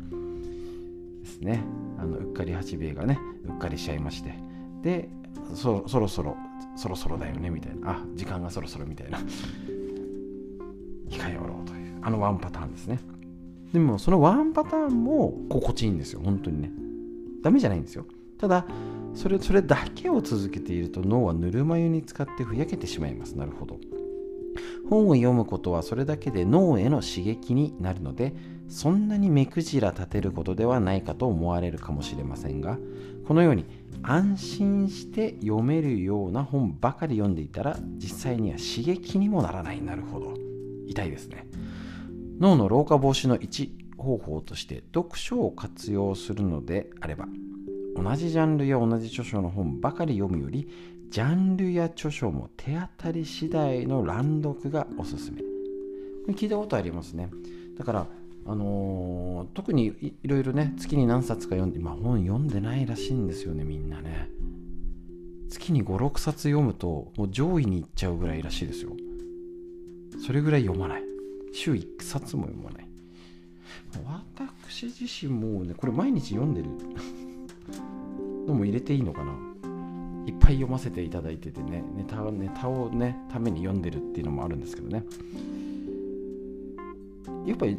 [1.26, 1.64] すね。
[1.98, 4.36] あのうっかり八兵衛がねうっかりしちゃいまして
[4.84, 5.10] で
[5.56, 6.38] そそろそろ
[6.78, 7.92] そろそろだよねみたいな。
[7.94, 9.18] あ時間がそろそろみたいな。
[11.10, 13.00] 控えおろうというあのワンパターンですね。
[13.74, 16.22] でもそのワンパターンも心地いいんですよ。
[16.24, 16.72] 本当にね。
[17.42, 18.06] ダメじゃないんですよ。
[18.38, 18.68] ただ
[19.16, 23.38] それそれだけを続けていると脳はぬるま湯に使ってふやけてしまいます。
[23.38, 23.80] なるほど。
[24.90, 28.36] 本を読むことはそれだけで脳への刺激になるので
[28.70, 32.78] そんなに目くじら立てることではないかと思われるかもしれませんが
[33.28, 33.66] このように
[34.04, 39.82] 安心して読めるような本ばかり読んでいたら実際には刺激にもならない。
[39.82, 40.34] なるほど。
[40.88, 41.48] 痛いですね。
[42.40, 47.28] 脳の老化防止の一方法として読書を活用するのであれば
[47.96, 50.68] 同じジャンルや同じ著書の本ばかり読むより
[51.10, 55.42] ジャンルや著書も手当たり次第の乱読がおすすめ。
[56.34, 57.30] 聞いたことありますね。
[57.78, 58.08] だから
[58.48, 64.30] あのー、特にいろいろね月に何冊か読んで今本読んでないらしいんですよねみんなね。
[65.50, 68.92] 月に56冊読むともう上位に行っちゃうぐらいらしいですよ。
[70.26, 71.04] それぐらい読まない。
[71.54, 72.88] 週1冊も読まない。
[74.04, 76.70] 私自身もねこれ毎日読んでる。
[78.46, 79.34] のも入れていいのかな？
[80.28, 85.04] いっぱい読ませていただいててねネタネタをねために読んでるっていうのもあるんですけどね。
[87.46, 87.78] やっぱり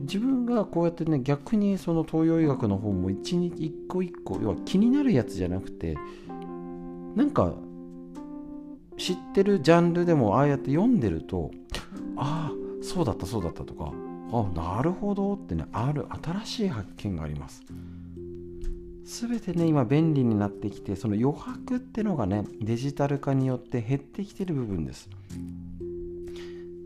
[0.00, 5.96] 自分がこうやってね逆にその東洋医学の本も一日一個一個要は気になるやつじゃなくて
[7.14, 7.54] なんか
[8.98, 11.52] 知ってるジャンルでもああやって読んでると
[12.16, 12.52] ああ
[12.82, 13.92] そうだったそうだったとか
[14.32, 17.62] あなるほどってねある新しい発見があります。
[19.04, 25.08] 全てね今便利になってきてその余白ってのがねデジタル化によって減ってきてる部分です。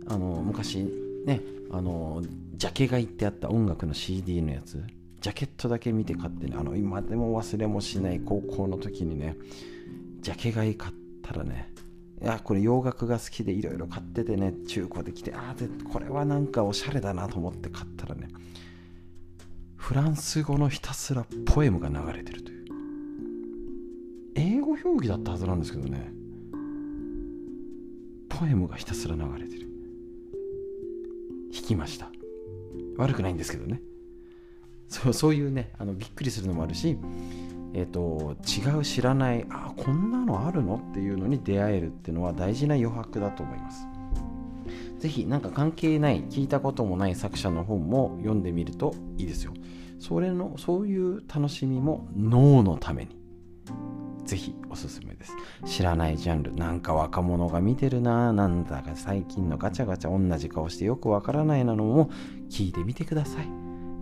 [0.09, 0.85] あの昔
[1.25, 1.41] ね
[1.71, 2.23] あの
[2.55, 4.83] ジャケ買いってあった音楽の CD のやつ。
[5.21, 9.37] ジャケットだけ見て買ってねあの今でも忘れもしない高校の時にね
[10.21, 11.73] ジャケ買い買ったらね
[12.23, 18.29] いやこれ洋楽が好きでいろいろ買っててね中古で来てああこれはなんかおしゃれだなと思って買ったらね
[19.87, 22.65] フランス語のひたすらポエムが流れてるという。
[24.35, 26.11] 英語表記だったはずなんですけどね。
[28.29, 29.69] ポエムがひたすら流れてる。
[31.55, 32.11] 弾きました。
[32.97, 33.81] 悪くないんですけどね。
[34.89, 36.99] そうそういうねあのびっくりするのもあるし
[37.73, 43.87] えーと、違う知らないあこんなのあるのっていうのに出会えるっていうのは大事な余白だと思います。
[44.99, 49.53] 是非何か関係ない聞いたこともない作者の本も読んでみるといいですよ。
[49.99, 53.17] それのそういう楽しみも脳のために。
[54.25, 55.33] ぜひおすすめです。
[55.65, 56.55] 知らないジャンル。
[56.55, 58.33] なんか若者が見てるな。
[58.33, 62.11] なんだか最近のガチャガチャ同じ顔してよくわからないなのも
[62.51, 63.47] 聞いてみてください。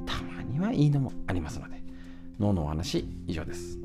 [0.07, 1.85] たまにはいいのもありますので。
[2.41, 3.79] 脳のお話以上です。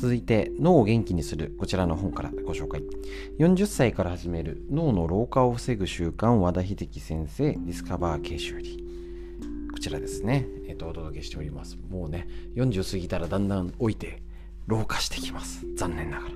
[0.00, 2.80] 続いて脳を元気にするこちらの本からご紹介。
[3.38, 8.82] 40歳から始める脳の老化を防ぐ習慣和田秀樹先生ディスカバー研修り
[9.70, 11.76] こちらですね、えっ、とお届けしております。
[11.90, 14.22] もうね40過ぎたらだんだん老いて
[14.66, 15.66] 老化してきます。
[15.76, 16.34] 残念ながら。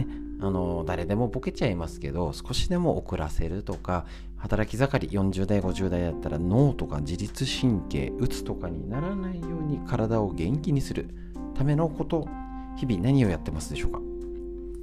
[0.00, 0.06] ね
[0.40, 4.06] あの誰でもボケちゃいますけど少しでも遅らせるとか
[4.36, 11.08] 働き盛り40代50代だったら脳とか自律神経うつとかにならないように体を元気にする
[11.56, 12.28] ためのこと
[12.76, 14.00] 日々何をやってますでしょうか？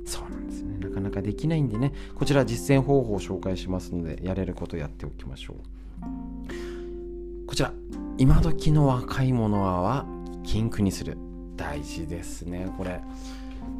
[0.05, 0.77] そうなんですね。
[0.79, 1.93] なかなかできないんでね。
[2.15, 5.57] こちら実践方法を紹介しますのでやれることやっておきましょう。
[7.47, 7.71] こちら。
[8.17, 10.05] 今時の若い者は
[10.43, 11.17] 禁句にする。
[11.55, 12.67] 大事ですね。
[12.77, 12.99] これ。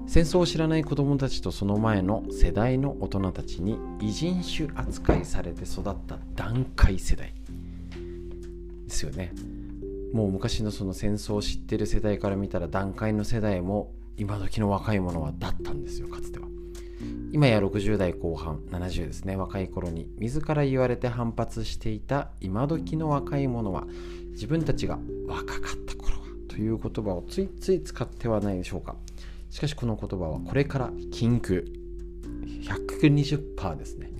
[0.08, 7.34] 戦争を知らない子供たちとその前の世代の大人たちに異人種扱いされて育った団塊世代。
[8.86, 9.34] ですよね。
[10.14, 16.48] もう昔のその戦争を知ってる世代から見たら団塊の世代も今時の若い者はだったんですよかつては。
[17.32, 19.36] 今や60代後半70ですね。
[19.36, 23.86] 若い頃に自ら言われて反発していた今時の若い者は
[24.32, 28.96] 自分たちが若かった頃はという言葉をついつい使ってはないでしょうか。
[29.50, 31.66] しかしこの言葉はこれから禁句。
[32.64, 34.12] 120%ですね。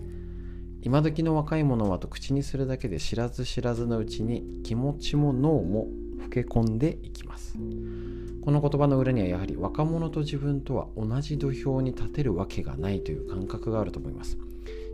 [0.82, 5.88] 今時の若い者はと口にするだけで知らず知らずのうちに気持ちも脳も
[6.22, 7.58] 老け込んでいきます。
[8.44, 14.38] この言葉の裏にはやはり若者と自分とは同じ土俵に立てるわけがないという感覚があると思います。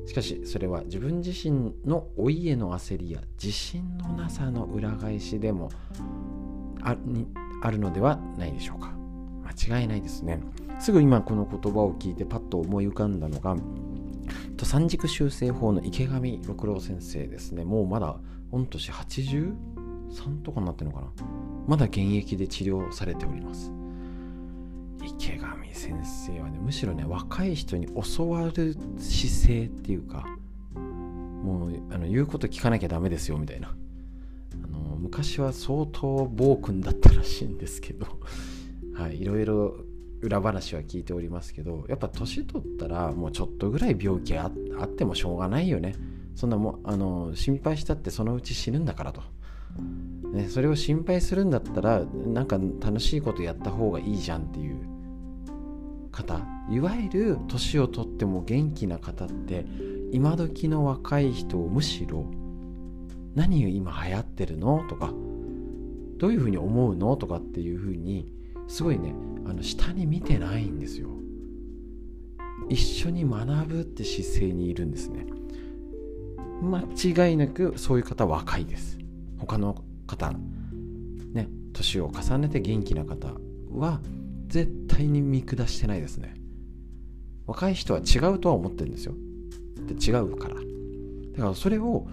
[0.06, 5.70] しかしそれは自分自身の老いへの焦りや自信のなさの裏返しでも
[6.82, 6.96] あ
[7.72, 8.94] るのではないでしょうか。
[9.44, 10.42] 間違いないですね。
[10.80, 13.58] すぐ今この言葉を聞いてパッと思い浮かんだのが
[14.64, 17.64] 三軸修正法の池上六郎先生ですね。
[17.64, 18.20] もうまだ
[18.52, 19.54] 御年 80?
[20.10, 21.12] 3とかになってるのかな？
[21.68, 23.72] まだ現役で治療されております。
[25.06, 30.26] 池上先生はねむしろね若い人に教わる姿勢っていうか
[30.76, 33.76] もうあの言うこと聞かなきゃダメですよみたいな。
[34.64, 38.08] あの昔は相当暴君だったらしいんですけど。
[38.94, 39.78] はいいろいろ
[40.22, 45.96] 裏話は聞いておりますけどやっぱ年取ったらもうちょっとぐらい病気あってもしょうがないよね。
[46.36, 49.22] そんなもあの心配したってそのうち死ぬんだからと、
[50.34, 54.78] ね、それを心配するんだったらなんか楽しいことやった方がいいじゃんっていう
[56.12, 56.42] 方。
[56.70, 59.66] いわゆる年を取っても元気な方って
[60.12, 62.26] 今時の若い人をむしろ
[63.34, 64.86] 何を今流行ってるの？
[64.88, 65.12] とか
[66.18, 67.18] どういうふうに思うの？
[67.18, 68.32] とかっていうふうに
[68.68, 69.16] すごいね
[69.48, 71.10] あの下に見てないんですよ。
[72.70, 75.26] 一緒に学ぶって姿勢にいるんですね。
[76.62, 78.99] 間違いなくそういう方は若いです。
[79.40, 80.32] 他の方
[81.34, 83.34] ね年を重ねて元気な方
[83.72, 84.02] は
[84.48, 86.36] 絶対に見下してないですね。
[87.46, 89.14] 若い人は違うとは思ってるんですよ。
[89.88, 90.56] で違うから。
[90.56, 90.62] だ
[91.40, 92.08] からそれを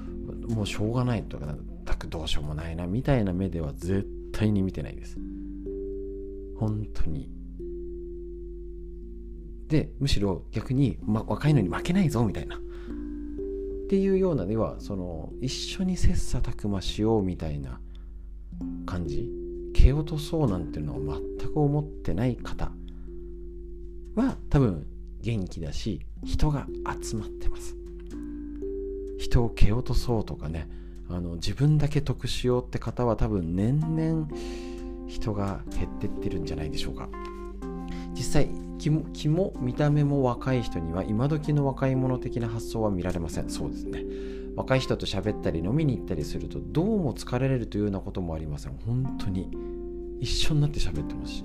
[0.49, 1.57] もうしょうがないとか
[2.09, 5.17] どうしようもないなみたいな目では絶対に見てないです。
[6.59, 7.31] 本当に。
[9.69, 12.61] でむしろ逆に、ま、若いのに負けないぞみたいな。
[13.87, 17.81] っていうようなではその一緒に切磋琢磨しようみたいな
[18.85, 19.31] 感じ。
[19.75, 22.73] 蹴落とそうなんていうのを全く思ってない方。
[24.17, 24.87] は多分
[25.21, 26.67] 元気だし人が
[27.01, 27.77] 集まってます。
[29.19, 30.69] 人を蹴落とそうとかね。
[31.09, 34.29] あの自分だけ得しようって方は多分年々
[35.07, 37.09] 人が減ってってるんじゃないでしょうか。
[38.15, 38.49] 実際
[38.87, 43.51] 気も気も見た目も若い人には今時の若い者的な発想は見られません。
[43.51, 44.05] そうですね。
[44.55, 48.79] 若い人と喋ったり飲みに行ったりするとどうも疲れれるというようなこともありません。
[48.87, 49.51] 本当に
[50.21, 51.45] 一緒になって喋ってますし。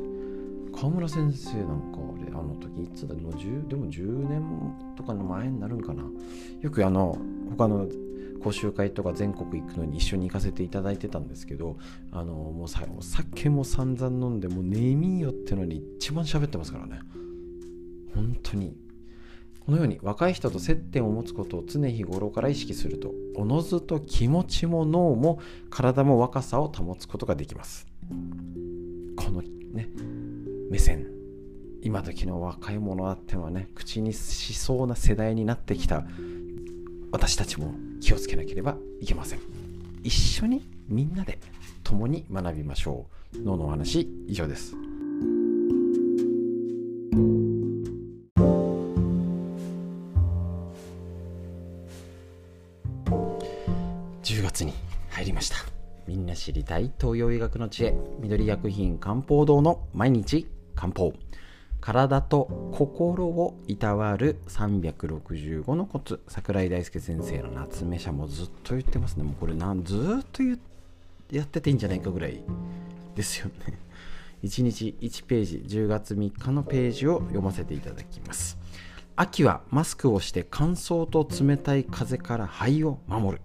[0.75, 4.43] 川村先生なんかあれあの時いつだもう10でも10年
[4.95, 6.03] とかの前になるんかな。
[6.61, 7.17] よくあの
[7.57, 7.87] 他の
[8.43, 11.77] 講習会とか全国行くのに一緒に行かせていただいてたんですけど
[12.11, 16.99] あのもうさお酒も散々飲んでもう寝みよってのに一番喋ってますからね。
[18.15, 18.75] 本当に。
[19.65, 25.39] このように若い人と接点を持つことを常日頃から意識するとおのずと気持ちも脳も
[25.69, 27.85] 体も若さを保つことができます。
[29.15, 29.87] このね
[30.69, 31.07] 目線。
[31.83, 36.05] 今時の若い者あってはね口にしそうな世代になってきた
[37.11, 39.39] 私たちも気をつけなければいけません。
[40.03, 41.39] 一緒にみんなで
[41.83, 43.41] 共に学びましょう。
[43.41, 44.75] 脳の話以上です。
[56.41, 61.13] 知りたい東洋医学の知恵緑薬品漢方堂の毎日漢方。
[61.81, 66.19] 体と心をいたわる365のコツ。
[66.27, 69.23] 桜井大輔先生の夏目社もずっと言ってますね。
[69.23, 72.41] もうこれなんずっとやってていいんじゃないかぐらい
[73.15, 73.77] ですよね。
[74.43, 78.57] 1日1ページ10月3日のページを読ませていただきます。
[79.15, 83.43] 秋はマスクをして乾燥と冷たい風から肺を守る。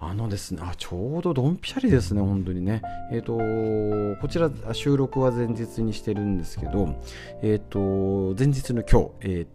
[0.00, 2.82] あのですね、あ、ちょうどドンピシャリですね、本当にね。
[3.10, 6.94] えっ、ー、と、こちら収録は前日にしてるんですけど、
[7.42, 9.46] えっ、ー、と、前日の今日、え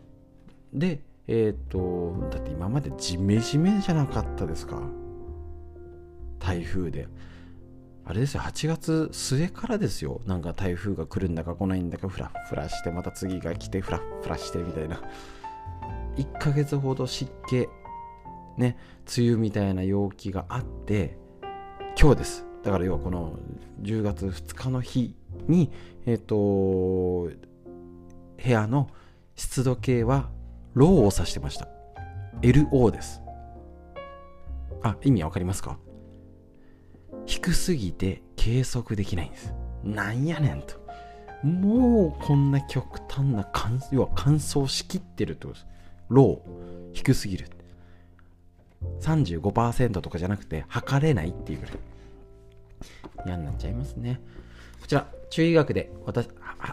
[0.76, 4.82] ー、で、えっ、と、だって今までジメジメじゃなかったですか？
[6.40, 7.08] 台風で。
[8.06, 10.20] あれですよ、8月末からですよ。
[10.26, 15.02] なんか台風が来るんだか来ないんだか、フラフラして、また次が来て、フラフラしてみたいな。
[16.18, 17.66] 1ヶ月ほど湿気
[18.58, 18.78] ね
[19.18, 21.18] 梅雨みたいな陽気があって
[22.00, 22.46] 今日です。
[22.64, 23.38] だから要はこの
[23.82, 25.16] 10月2日の日
[25.48, 25.72] に
[26.06, 27.30] えっ、ー、と
[28.44, 28.90] 部屋の
[29.36, 30.30] 湿度計は
[30.74, 31.68] ローを指してました。
[32.42, 33.22] LO です。
[34.82, 35.78] あ意味わかりますか？
[37.26, 39.54] 低すぎて計測できないんです。
[39.84, 40.82] なんやねんと。
[41.44, 45.68] もうこんな極端な乾要は乾燥しきってるってことです。
[46.10, 47.63] ロー低すぎるって。
[49.02, 51.76] 35%とかじゃなくて測れないっていうぐらい。
[53.26, 54.20] 嫌になっちゃいますね。
[54.82, 56.28] こちら中医学で私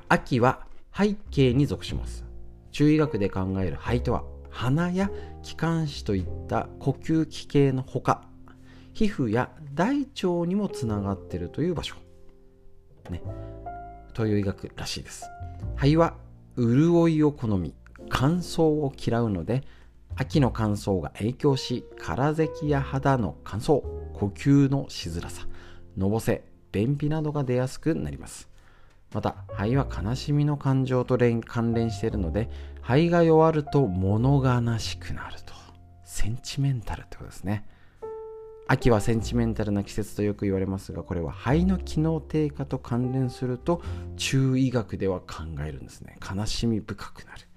[0.09, 2.25] 秋は背景に属します。
[2.73, 5.11] 中医学で考える肺とは鼻や
[5.43, 8.23] 気管支といった呼吸器系のほか
[8.93, 11.97] 皮膚や大腸にもつながっているという場所。
[13.09, 13.23] ね。
[14.13, 15.25] 東洋医学らしいです。
[15.77, 16.17] 肺は
[16.57, 17.75] 潤いを好み
[18.09, 19.63] 乾燥を嫌うので
[20.21, 23.81] 秋の乾燥が影響し空咳や肌の乾燥
[24.12, 25.47] 呼吸のしづらさ
[25.97, 28.51] のぼせ便秘などが出やすくなります。
[29.14, 31.16] また肺は悲しみの感情と
[31.47, 32.51] 関連しているので
[32.83, 35.55] 肺が弱ると物悲しくなると。
[36.05, 37.66] センチメンタルってことですね。
[38.68, 43.81] 秋はセンチメンタルな季節とよく言われますがこれは肺の機能低下と関連すると
[44.18, 46.18] 中医学では考えるんですね。
[46.21, 47.49] 悲しみ深くなる。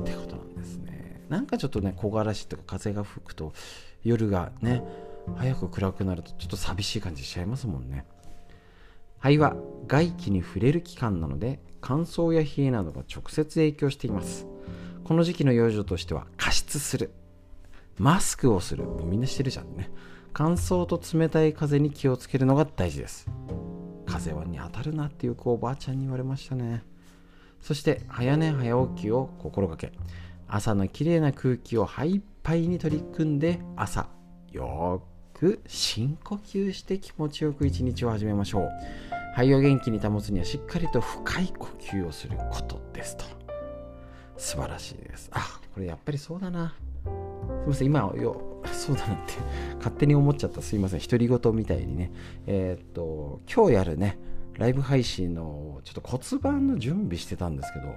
[0.00, 1.22] ってことなんですね。
[1.28, 3.52] なんかちょっとね木枯らしとか風が吹くと
[4.04, 4.82] 夜がね
[5.36, 8.04] 早く暗くなるとちょっと寂しい感じしちゃいますもんね。
[9.18, 9.54] 肺は
[9.86, 14.46] 外気に触れる器官なので乾燥や冷えなどが直接影響しています。
[15.04, 17.12] この時期の養生としては加湿する。
[17.98, 18.84] マスクをする。
[18.84, 19.90] もうみんなしてるじゃんね。
[20.32, 23.28] 乾燥と冷たい風に気をつけるのが大事です。
[24.06, 26.82] 風はに当たるなっていうおばあちゃんに言われましたね。
[27.62, 29.92] そして早寝早起きを心がけ。
[30.48, 34.08] 朝のきれいな空気を肺いっぱいに取り組んで朝
[34.50, 35.02] よ
[35.32, 38.68] く深呼吸して気持ちよく一日を始めましょう。
[39.34, 43.24] 肺を元気に保つにはしっかりと深い呼吸をすることですと。
[44.36, 45.30] 素晴らしいです。
[45.32, 46.74] あこれやっぱりそうだな。
[47.04, 47.08] す
[47.64, 49.34] みません今よそうだなって
[49.78, 50.60] 勝手に思っちゃった。
[50.60, 52.12] すいません独り言みたいにね。
[52.46, 54.18] えー、っと今日やるね
[54.58, 57.96] ライブ配信のちょっと骨盤の準備してたんですけど、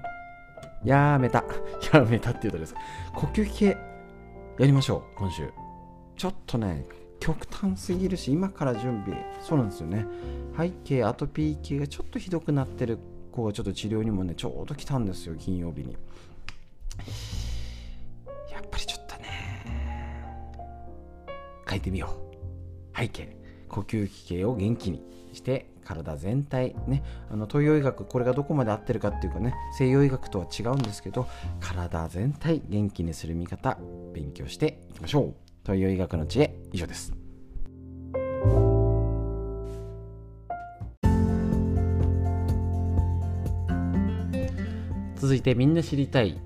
[0.84, 1.44] やめた。
[1.92, 2.74] やめたって言うとです。
[3.14, 3.66] 呼吸器系
[4.58, 5.50] やりましょう、今週。
[6.16, 6.86] ちょっとね、
[7.20, 10.06] 極端すぎるし、今から準備、そうなんですよね。
[10.56, 12.98] 背景、アトピー系がちょっとひどくなってる
[13.32, 15.92] 子がちょっと治療にもね、ちょうど来たんですよ、金曜日に。
[18.50, 19.26] やっぱりちょっとね、
[21.68, 22.08] 書いてみよ
[22.94, 22.98] う。
[22.98, 23.36] 背景、
[23.68, 25.02] 呼吸器系を元気に
[25.32, 31.28] して体全体ねあの東洋医学これがどこまで合ってるかっていうかね西洋医学とは違うんですけど
[31.60, 33.78] 体全体元気にする見方
[34.12, 35.34] 勉強していきましょう。
[35.64, 37.12] 東洋医学の知恵以上です。
[45.16, 46.40] 続いてみんな知りたい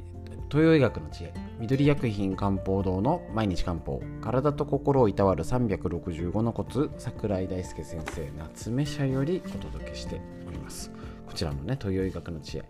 [0.51, 10.91] 東洋医学の知恵緑薬品漢方堂の毎日漢方体と心をいたわる365のコツ桜井大輔先生夏目社よりお届けしております。
[11.25, 12.65] こちらのね東洋医学の知恵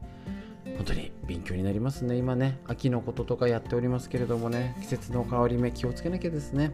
[0.76, 2.58] 本当に勉強になりますね今ね。
[2.66, 6.72] 秋のこととかやっておりますけれどもね季節の変わり目気をつけなきゃですね。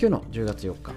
[0.00, 0.94] 今日の10月4日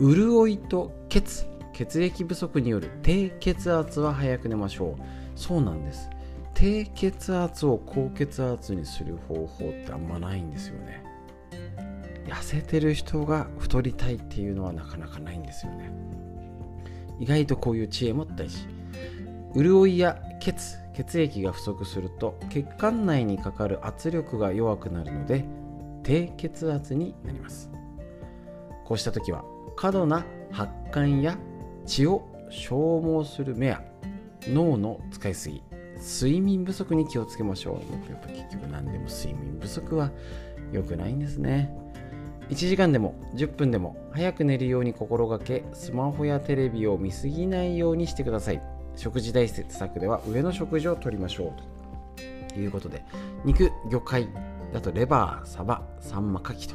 [0.00, 5.02] 潤いと血血液不足による低血圧は早く寝ましょう。
[5.36, 6.10] そうなんです。
[6.58, 11.04] 低血圧を高血圧にする方法ってあんまないんですよね。
[12.26, 15.92] 痩せてる人が太りたいっていうのはなかなかないんですよね。
[17.20, 18.66] 意外とこういう知恵も大事
[19.54, 25.44] 潤いや血血液が不足すると血管内にかかる圧力が弱くなるので
[26.02, 27.70] 低血圧になります。
[28.84, 29.44] こうした時は
[29.76, 31.38] 過度な発汗や
[31.86, 33.84] 血を消耗する目や
[34.48, 35.62] 脳の使いすぎ
[35.98, 38.10] 睡眠不足に気をつけましょう。
[38.10, 40.10] やっぱ結局何でも睡眠不足は
[40.72, 41.74] 良くないんですね。
[42.50, 48.62] 1時間でも10分でも早く寝るように心がけスマホやテレビを見すぎないようにしてください。
[48.96, 52.58] 食事大節策では上の食事をとりましょうと。
[52.58, 53.04] いうことで
[53.44, 54.28] 肉魚介
[54.72, 56.74] だとレバーサバサンマカキと。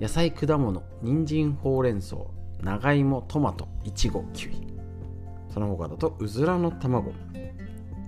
[0.00, 2.16] 野菜果物人参ほうれん草
[2.60, 4.66] 長芋トマトいちごキウイ。
[5.52, 7.12] その他だとうずらの卵。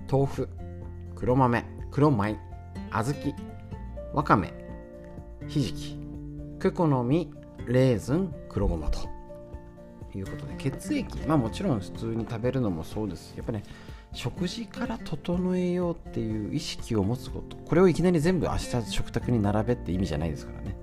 [0.09, 0.49] 豆腐
[1.15, 2.37] 黒豆黒米
[2.91, 3.35] 小豆
[4.13, 4.53] わかめ
[5.47, 5.99] ひじき
[6.59, 7.29] クコの実
[7.67, 9.17] レーズン黒ごまと。
[10.15, 13.33] いうことで血液まあもちろん普通に食べるのもそうです。
[13.35, 13.63] やっぱね
[14.13, 17.55] 食事から整えようっていう意識を持つこと。
[17.57, 20.75] これをいきなり全部明日食卓に並べって意味じゃないですからね。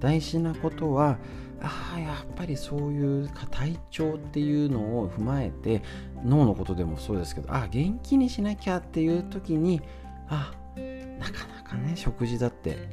[0.00, 1.18] 大事なことは
[1.62, 5.82] ああやっぱりそういう体調っていうのを踏まえて
[6.24, 9.80] 脳のことでもそうですけどあ元気にしなきゃっていう時に
[10.28, 10.52] あ
[11.18, 12.88] なかなかね食事だって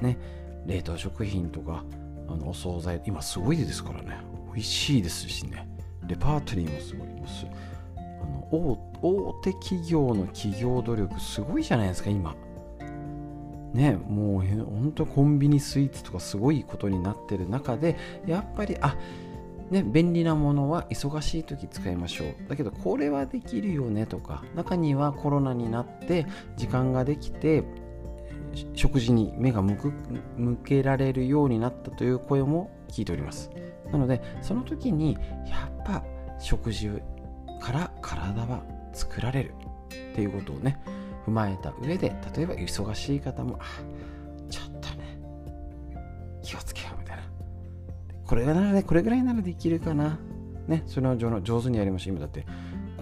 [0.00, 0.18] ね
[0.66, 1.84] 冷凍食品とか
[2.28, 4.18] あのお惣菜今すごいですからね。
[4.52, 5.68] 美味しいですしね。
[6.06, 7.46] レパートリーもすごいです。
[7.96, 12.34] あの大手企業の企業努力すごいじゃないですか今。
[13.72, 17.96] ねもう本当コンビニスイーツとかすごいことになってる中で
[18.26, 18.96] やっぱりあ
[19.70, 22.34] ね、便利なものは忙しい時使いましょう。
[22.48, 27.64] だけどこれはできるよねとか中にはコロナになって時間ができて
[28.74, 29.92] 食事に目が向く
[30.36, 33.50] 向けられるようになったという声も聞いております。
[33.92, 36.02] なのでその時にやっぱ
[36.38, 36.90] 食事
[37.60, 38.62] から体は
[38.92, 39.54] 作られる
[40.12, 40.78] っていうことをね
[41.28, 43.58] 踏まえた上で例えば忙しい方も
[44.48, 45.20] ちょっとね
[46.42, 47.22] 気をつけようみたいな。
[48.24, 50.18] これならねこれぐらいならできるかな。
[50.66, 52.46] ねそれを上手にやりましょう今だって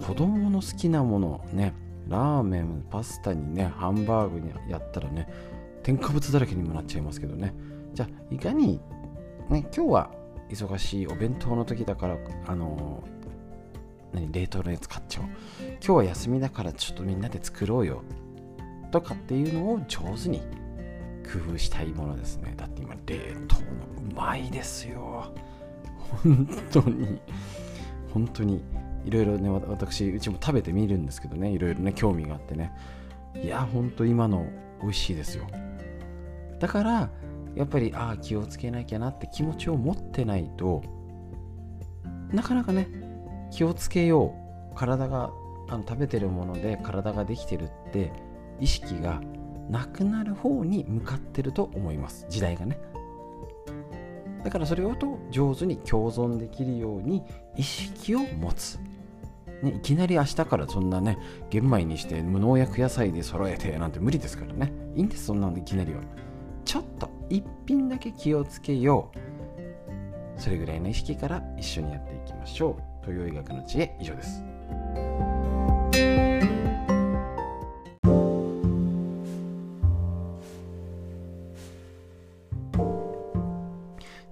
[0.05, 1.73] 子供の好きなものね
[2.07, 5.27] ラーメンパスタにねハンバーグにやったらね
[5.83, 7.53] 添加物だらけにもなっちゃいますけどね。
[7.93, 8.79] じゃあいかに
[9.49, 10.11] ね今日は
[10.49, 13.03] 忙しいお弁当の時だからあの
[14.13, 15.27] 何冷凍のやつ買っちゃおう。
[15.27, 18.03] 今日は休みだからちょっとみんなで作ろうよ。
[18.91, 20.39] とかっていうのを上手に
[21.31, 22.53] 工夫したいものですね。
[22.55, 23.67] だって今冷凍の
[24.11, 25.33] うまいですよ。
[26.23, 27.19] 本当に。
[28.13, 28.63] 本当に。
[29.05, 31.49] いろいろね私うちも食べてみるんですけどね。
[31.49, 32.73] いろいろね興味があってね。
[33.41, 34.45] いや本当今の
[34.81, 35.47] 美味しいですよ。
[36.59, 37.09] だから
[37.55, 40.83] やっぱりああ気をつけなきゃなって気持ちを持ってないと
[42.31, 42.87] なかなかね
[43.57, 44.35] 気をつけよ
[44.71, 44.75] う。
[44.75, 45.31] 体が
[45.67, 48.13] あの食べてるもので体ができてるって
[48.59, 49.19] 意識が
[49.67, 52.27] なくなる方に向かってると思います。
[52.29, 52.77] 時代がね。
[54.43, 57.23] だからそれをと上手に共存できるように
[57.55, 58.77] 意識を持つ、
[59.63, 61.17] ね、いきなり明日からそんなね
[61.49, 64.71] 玄米にして無農薬野菜で揃えてなんて無理ですからね。
[64.95, 66.01] いいんですそんなのいきなりは。
[66.63, 70.39] ちょっと一品だけ気をつけよう。
[70.39, 72.96] それぐらいの意識から一緒にやっていきましょう。
[73.07, 74.43] 東洋医学の知恵以上です。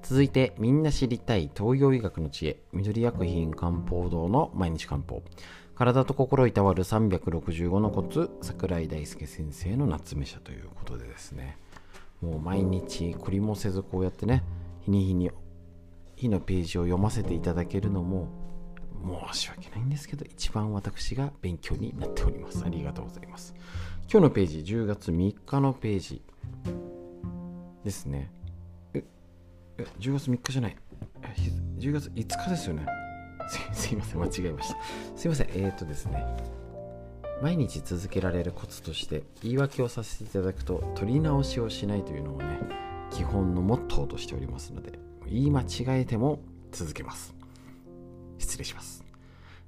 [0.04, 5.24] 続いてみんな知りたい東洋医学の知恵緑薬品漢方堂の毎日漢方。
[5.76, 11.58] 体と心いたわる365のコツ桜井大輔先生の夏目社ということでですね。
[12.22, 14.44] もう毎日懲りもせずこうやってね
[14.84, 15.32] 日に日に
[16.18, 18.28] 日のページを読ませていただけるのも
[19.32, 22.64] 申し訳ないんですけど一番私が勉強になっております。
[22.66, 23.54] ありがとうございます。
[24.12, 26.22] 今日のページ10月3日のページ
[27.84, 28.32] ですね。
[28.94, 29.04] え
[29.78, 30.78] え10月3日じゃない。
[31.78, 32.86] 10月5日ですよね。
[33.74, 34.78] すいません間違えました。
[35.16, 36.26] すいませんえー、っとですね。
[37.42, 42.60] 毎日続けられるコツとして言い訳をさせていただくと取り直しをしないというのをね
[43.12, 46.40] 基本のモットーとしておりますので言い間違えても
[46.72, 47.35] 続けます。
[48.38, 49.04] 失礼します。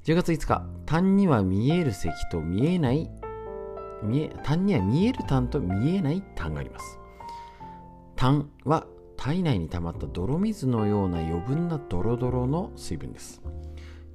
[0.06, 3.10] 10月5日痰には見える咳と見えない
[4.03, 6.99] 見え痰には見える痰と見えない痰があります。
[8.15, 8.88] 痰は
[9.18, 13.41] 体内に溜まった泥水のような余分なドロドロの水分です。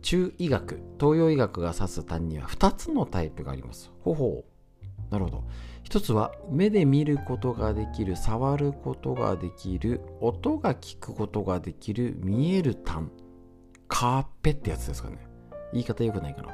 [0.00, 3.90] 中医学東洋医学が指す痰には2つのタイプがあります。
[4.00, 5.12] ほほう。
[5.12, 5.44] なるほど。
[5.82, 13.10] 一つは目で見ることができる触ることができる音が聞くことができる見える痰
[13.93, 15.19] カーペってやつですかね。
[15.74, 16.48] 言い方良くないかな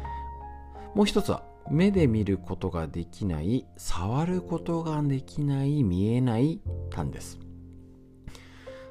[0.96, 7.38] もう一つは目で見ることができない触ることができない見えない痰です。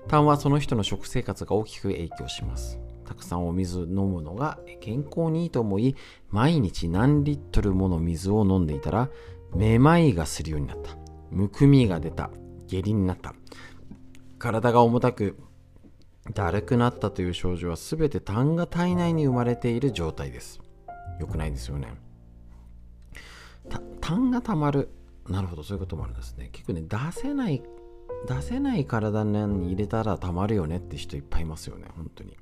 [0.08, 2.80] 痰はその人の食生活が大きく影響します。
[3.04, 5.96] たくさんお水飲むのが健康にいいと思い
[6.30, 9.10] 毎日何リットルもの水を飲んでいたら
[9.56, 10.96] めまいがするようになった。
[11.32, 12.30] むくみが出た。
[12.68, 13.34] 下痢になった。
[14.38, 15.36] 体が重たく
[16.34, 20.60] だるくなったという症状は全て痰が体内に生まれている状態です。
[21.20, 21.96] 良くないですよね。
[24.02, 24.90] 痰がたまる。
[25.30, 26.50] なるほどそういうこともあるんですね。
[26.52, 27.64] 結構ね出せない
[28.28, 31.86] 出せない体に入れたらたまるよねって人いっぱいいますよね。
[31.96, 32.38] 本当に。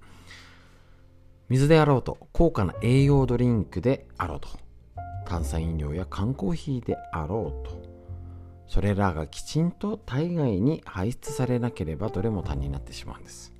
[1.49, 2.17] 水であろうと。
[2.31, 4.49] 高価な栄養ドリンクであろうと。
[5.25, 7.81] 炭酸飲料や缶コーヒーであろうと。
[8.67, 13.52] それらがきちんと体外に排出されなければどれも痰になってしまうんです。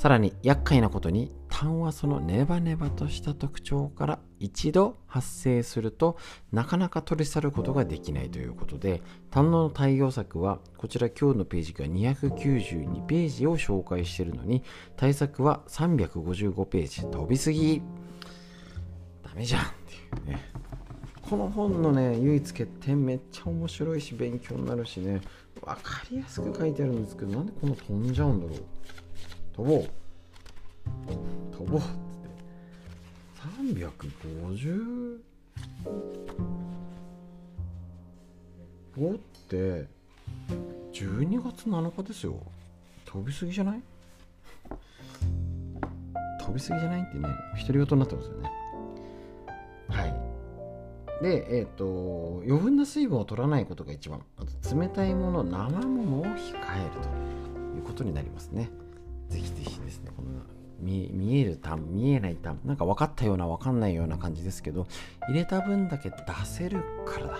[0.00, 6.16] さらに厄介なことに痰はそのネバネバとした特徴から一度発生すると
[6.52, 14.62] なかなか取り去ることができないということで胆の対応策はこちら今日のページが292ページを紹介しているのに
[14.96, 17.82] 対策は355ページ飛びすぎ。
[19.22, 20.40] ダメじゃんっていうね。
[21.28, 25.20] この本のね唯一欠点めっちゃ面白いし勉強になるしね。
[25.60, 28.64] 分かりやすく書いてあるんですけどなんでこの飛んじゃうんだろう。
[29.60, 29.84] 飛ぼう
[31.52, 32.30] 飛ぼうっつって。
[33.76, 35.18] 350
[38.96, 39.18] 5っ
[39.48, 39.86] て
[40.94, 42.38] 12月7日ですよ。
[43.04, 43.82] 飛びすぎじゃない？
[46.40, 47.28] 飛びすぎじゃないってね
[47.60, 48.50] 独り言になってますよね。
[49.90, 51.22] はい。
[51.22, 58.70] でえっ、ー、と余分な水分を取らないことが一番あと冷たいもの生ものを控えるということになりますね。
[59.30, 60.28] ぜひぜひですね、この
[60.80, 64.86] 見見える単、見えない単、なんか分かったような分かんないような感じですけど、
[65.28, 67.38] 入れた分だけ出せるからだ。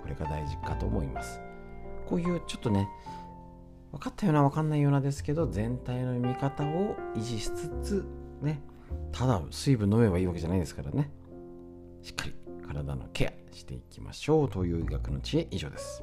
[0.00, 1.40] これが大事かと思います。
[2.06, 2.88] こういうちょっとね、
[3.92, 8.04] 分かったような分かんないようなですけど、全体の見方を維持しつつ、
[8.42, 8.60] ね、
[9.12, 11.10] ただ水分飲めばいいわけじゃないですからね。
[12.02, 12.34] しっかり
[12.66, 16.02] 体のケアしていきましょうという医学の知恵以上です。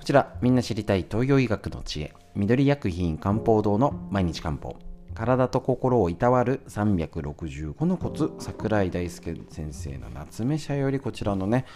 [0.00, 4.74] こちら、みんな知りたい東洋医学の知恵、緑薬品漢方堂の毎日漢方。
[5.12, 11.66] 体と心をいたわる365のコツ桜井大輔先生の夏目社よりこちらのね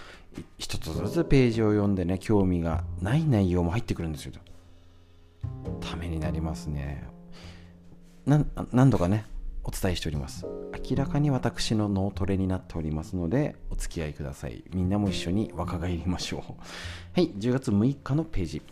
[0.57, 4.33] 一つずつページを読んでね興味がない内容も入ってくるんですよ。
[5.83, 7.07] ためになりますね。
[8.25, 9.27] 何度かね
[9.65, 10.47] お伝えしております。
[10.89, 14.65] 明らかに私の脳トレになっておりますのでお付き合いください。
[14.73, 16.41] みんなも一緒に若返りましょう。
[16.41, 18.63] はい10月6日のページ。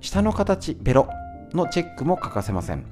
[0.00, 1.08] 下の形ベロ
[1.52, 2.86] のチェックも欠かせません。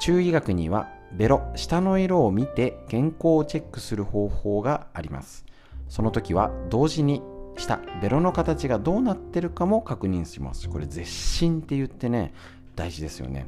[0.00, 5.44] 中医学にはベロ下の色を見て健康をチェックする方法があります。
[5.88, 7.20] その時は同時に
[7.56, 10.68] 下ベロの形がどうなってるかも確認します。
[10.68, 12.32] これ絶心って言ってね
[12.76, 13.46] 大事ですよね。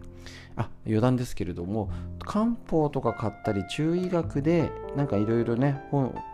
[0.57, 5.83] あ余談ですけれども漢方とか買ったり中医学でなんかいろいろね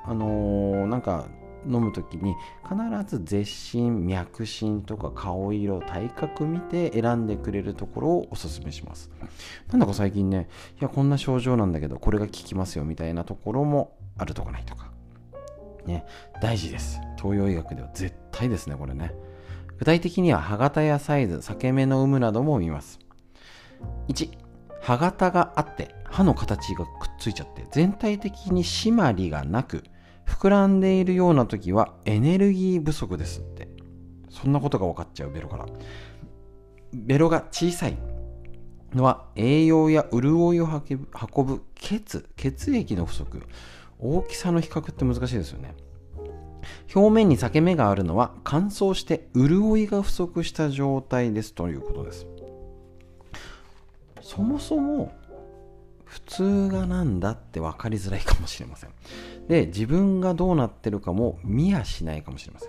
[0.05, 1.27] あのー、なんか
[1.66, 2.77] 飲む時に必
[3.16, 9.11] ず絶心脈診とか顔色体格見て選んでくれるところをおすすめします。
[9.70, 10.49] なんだか最近ね
[10.81, 14.90] いやこんな症状なんだけどこれが効きますよみたいなところもあるとかないとか。
[15.86, 16.05] ね
[16.40, 17.01] 大事です。
[17.16, 17.90] 東洋医学では。
[17.95, 19.15] 絶対ですねこれね。
[19.78, 22.99] 具体的には歯型やサイズ裂け目の有無なども見ます。
[24.09, 24.30] 1
[24.80, 29.84] 歯型があって歯の形がくっついちゃって全体的に締まりがなく
[30.26, 33.68] 膨らんでいるような時はエネルギー不足ですって。
[34.30, 35.66] そんなことが分かっちゃうベロから。
[36.92, 37.98] ベロが小さい
[38.94, 43.42] のは栄養や潤いを運ぶ血血液の不足。
[43.98, 45.74] 大きさの比較って難しいですよね。
[46.94, 52.26] 表面に裂け目があるのは乾燥して潤いが不足した状態ですということです。
[54.28, 55.10] そもそも
[56.05, 58.90] 普通がなんだって分かりづらいかもしれません。
[59.48, 62.68] で自分がどうなってるかも見やしないかもしれません。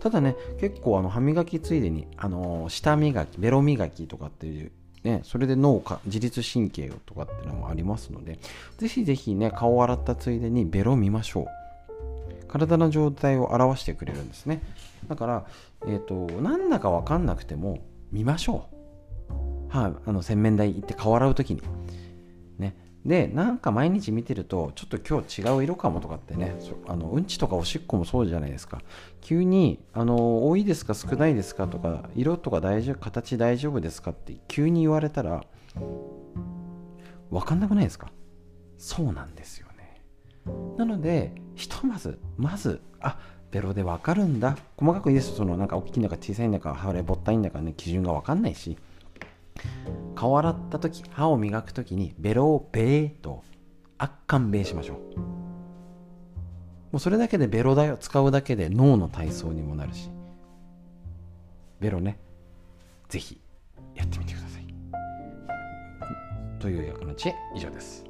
[0.00, 4.72] ただね結構あの歯磨きついでにあの舌磨きベロ磨きとかっていう
[5.04, 8.38] ね、それで脳か自律神経とかっていうのもありますので
[8.78, 11.46] ぜひぜひね顔を洗ったついでにベロ見ましょう。
[12.48, 14.62] 体の状態を表してくれるんですね。
[15.08, 15.46] だから、
[15.86, 17.80] えーと、となんだか分かんなくても
[18.12, 18.75] 見ましょう。
[19.68, 21.62] はい、あの洗面台行って顔洗う時に。
[22.58, 22.76] ね。
[23.04, 26.56] で、なんか毎日見てると、ちょっと今日違う色かもとかってね、
[26.88, 28.80] あのうんちとかおしっこもそうじゃないですか。
[29.20, 35.44] 急に、あの、多いですか少ないですかとか、色とか大丈夫、形大丈夫ですかって急に言われたら、
[37.30, 38.10] わかんなくないですか？
[38.78, 40.02] そうなんですよね。
[40.76, 43.18] なので、ひとまず、まず、あ、
[43.52, 48.76] ベロでわかるんだ細かく言うとそのなんか大きいんだか小さいんだか歯れぼったいんだかね基準がわかんないし
[50.14, 53.44] 顔洗った時歯を磨く時にベロをベーと
[53.98, 54.96] 圧巻ベーしましょう。
[56.92, 60.10] もうそれだけでベロだよ使うだけで脳の体操にもなるし。
[61.80, 62.18] ベロね。
[63.08, 63.40] ぜひ
[63.94, 64.66] やってみてください。
[66.58, 68.04] という役の知恵以上です。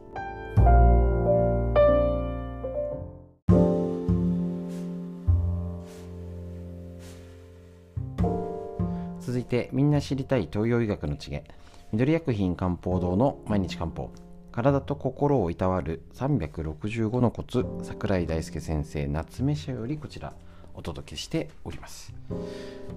[9.46, 11.44] てみんな知りたい東洋医学の知恵。
[11.92, 14.10] 緑薬品漢方堂の毎日漢方。
[14.52, 17.64] 体と心をいたわる365のコツ。
[17.82, 20.34] 桜井大輔先生夏目社よりこちら。
[20.74, 22.12] お届けしております。
[22.28, 22.36] こ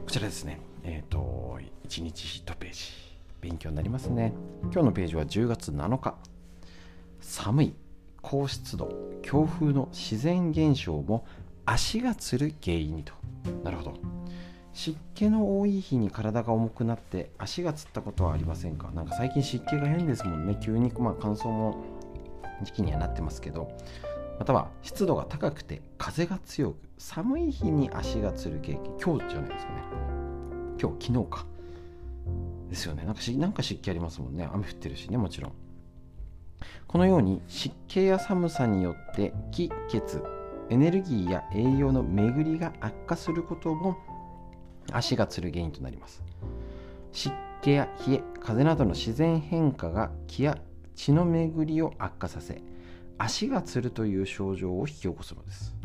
[0.07, 0.59] ちらですね。
[0.84, 1.57] えっ、ー、と
[1.88, 2.80] 1日1ページ。
[3.41, 4.34] 勉強になりますね。
[4.63, 6.15] 今日のページは10月7日。
[7.21, 7.73] 寒い。
[8.21, 8.91] 高湿度。
[9.21, 11.26] 強風の自然現象も
[11.65, 13.13] 足がつる原因にと。
[13.63, 14.09] なるほど。
[14.73, 18.91] 湿気の多い日に体が重くなって足がつったことはありませんか？
[18.91, 20.57] なんか最近湿気が変ですもんね。
[20.61, 21.83] 急にまあ乾燥も
[22.63, 23.71] 時期にはなってますけど。
[24.37, 29.83] または湿度が高くて風が強く寒い日に足がつる経験今日じゃないですかね。
[30.81, 31.45] 今日昨日か。
[32.69, 33.03] ですよね。
[33.03, 34.47] なんかなんか湿気ありますもんね。
[34.53, 35.51] 雨降ってるしねもちろん。
[36.87, 40.23] このように湿気や寒さによって気血
[40.69, 43.97] エネルギーや栄養の巡りが悪化することも
[44.93, 46.23] 足がつる原因となります。
[47.11, 50.57] 湿気や冷え風などの自然変化が気や
[50.95, 52.61] 血の巡りを悪化させ
[53.17, 55.75] 足がつるという症状を引き起こすのです。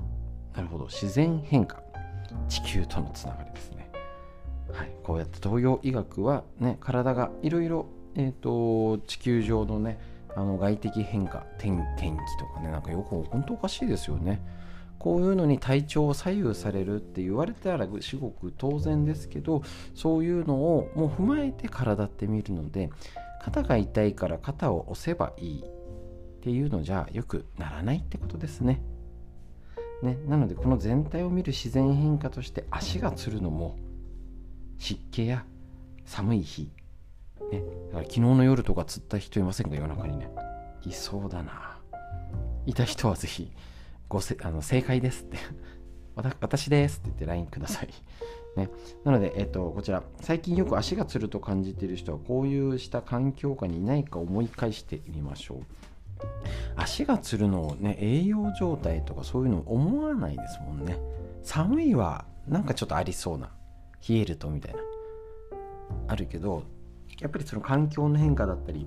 [0.55, 0.87] なるほど。
[0.87, 1.83] 自然変化。
[2.49, 3.91] 地球とのつながりですね。
[4.73, 4.91] はい。
[5.03, 9.99] こうやって東洋医学はね体がいろいろえっ、ー、と地球上のね
[10.37, 14.41] あの外的変化天天気とかねなんかよく本当おかしいですよね。
[14.99, 19.63] こういうのに体調を左右されるって言われたら至極当然ですけど
[19.95, 22.91] そういうのをもう踏まえて体って見るので
[23.43, 25.65] 肩が痛いから肩を押せばいいっ
[26.41, 28.81] ていうのじゃよくならないってことですね。
[30.03, 33.77] ねなのでこの全体を見る自然変化として足がつるのも
[34.79, 35.45] 湿気や
[36.05, 36.71] 寒い日、
[37.51, 39.77] ね、だから昨日の夜とか釣った人いませんか？
[39.77, 40.31] 夜中にね。
[40.87, 41.79] いそうだな。
[42.67, 43.51] いた人はぜひ
[44.15, 45.39] ごせあの正解ですって
[46.41, 47.89] 私ですって言って LINE ください。
[48.57, 48.71] ね、
[49.03, 55.59] なので、えっと、こちら、最近よく足がつると感じている人は、こういうした環境下にいないか思い返してみましょう。
[56.77, 60.97] 足がつるのをね、栄養状態とかそういうの思わないですもんね。
[61.43, 63.51] 寒いはなんかちょっとありそうな。
[64.09, 64.79] 冷えるとみたいな。
[66.07, 66.63] あるけど、
[67.19, 68.87] やっぱりその環境の変化だったり、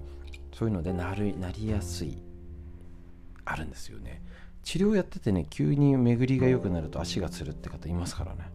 [0.54, 2.18] そういうのでなるなりやすい、
[3.44, 4.22] あるんですよね。
[4.68, 8.52] 治療やっててね急に巡りが良くなると足がつるって方いますからね。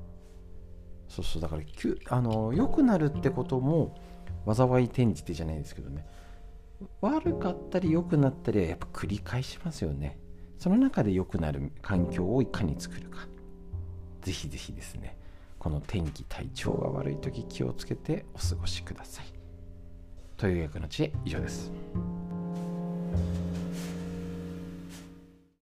[1.09, 1.62] そうそうだから
[2.10, 3.98] あの良くなるってことも
[4.44, 6.06] 災い転じてじゃないですけどね。
[7.01, 10.18] 悪かったり良くなったりはやっぱ繰り返しますよね。
[10.59, 13.26] その中で良くなる環境をいかに作るか。
[14.20, 15.16] ぜひぜひですね
[15.59, 19.24] この天気体調が悪い時気をつけてお過ごしください。
[20.36, 21.72] という役の知恵以上です。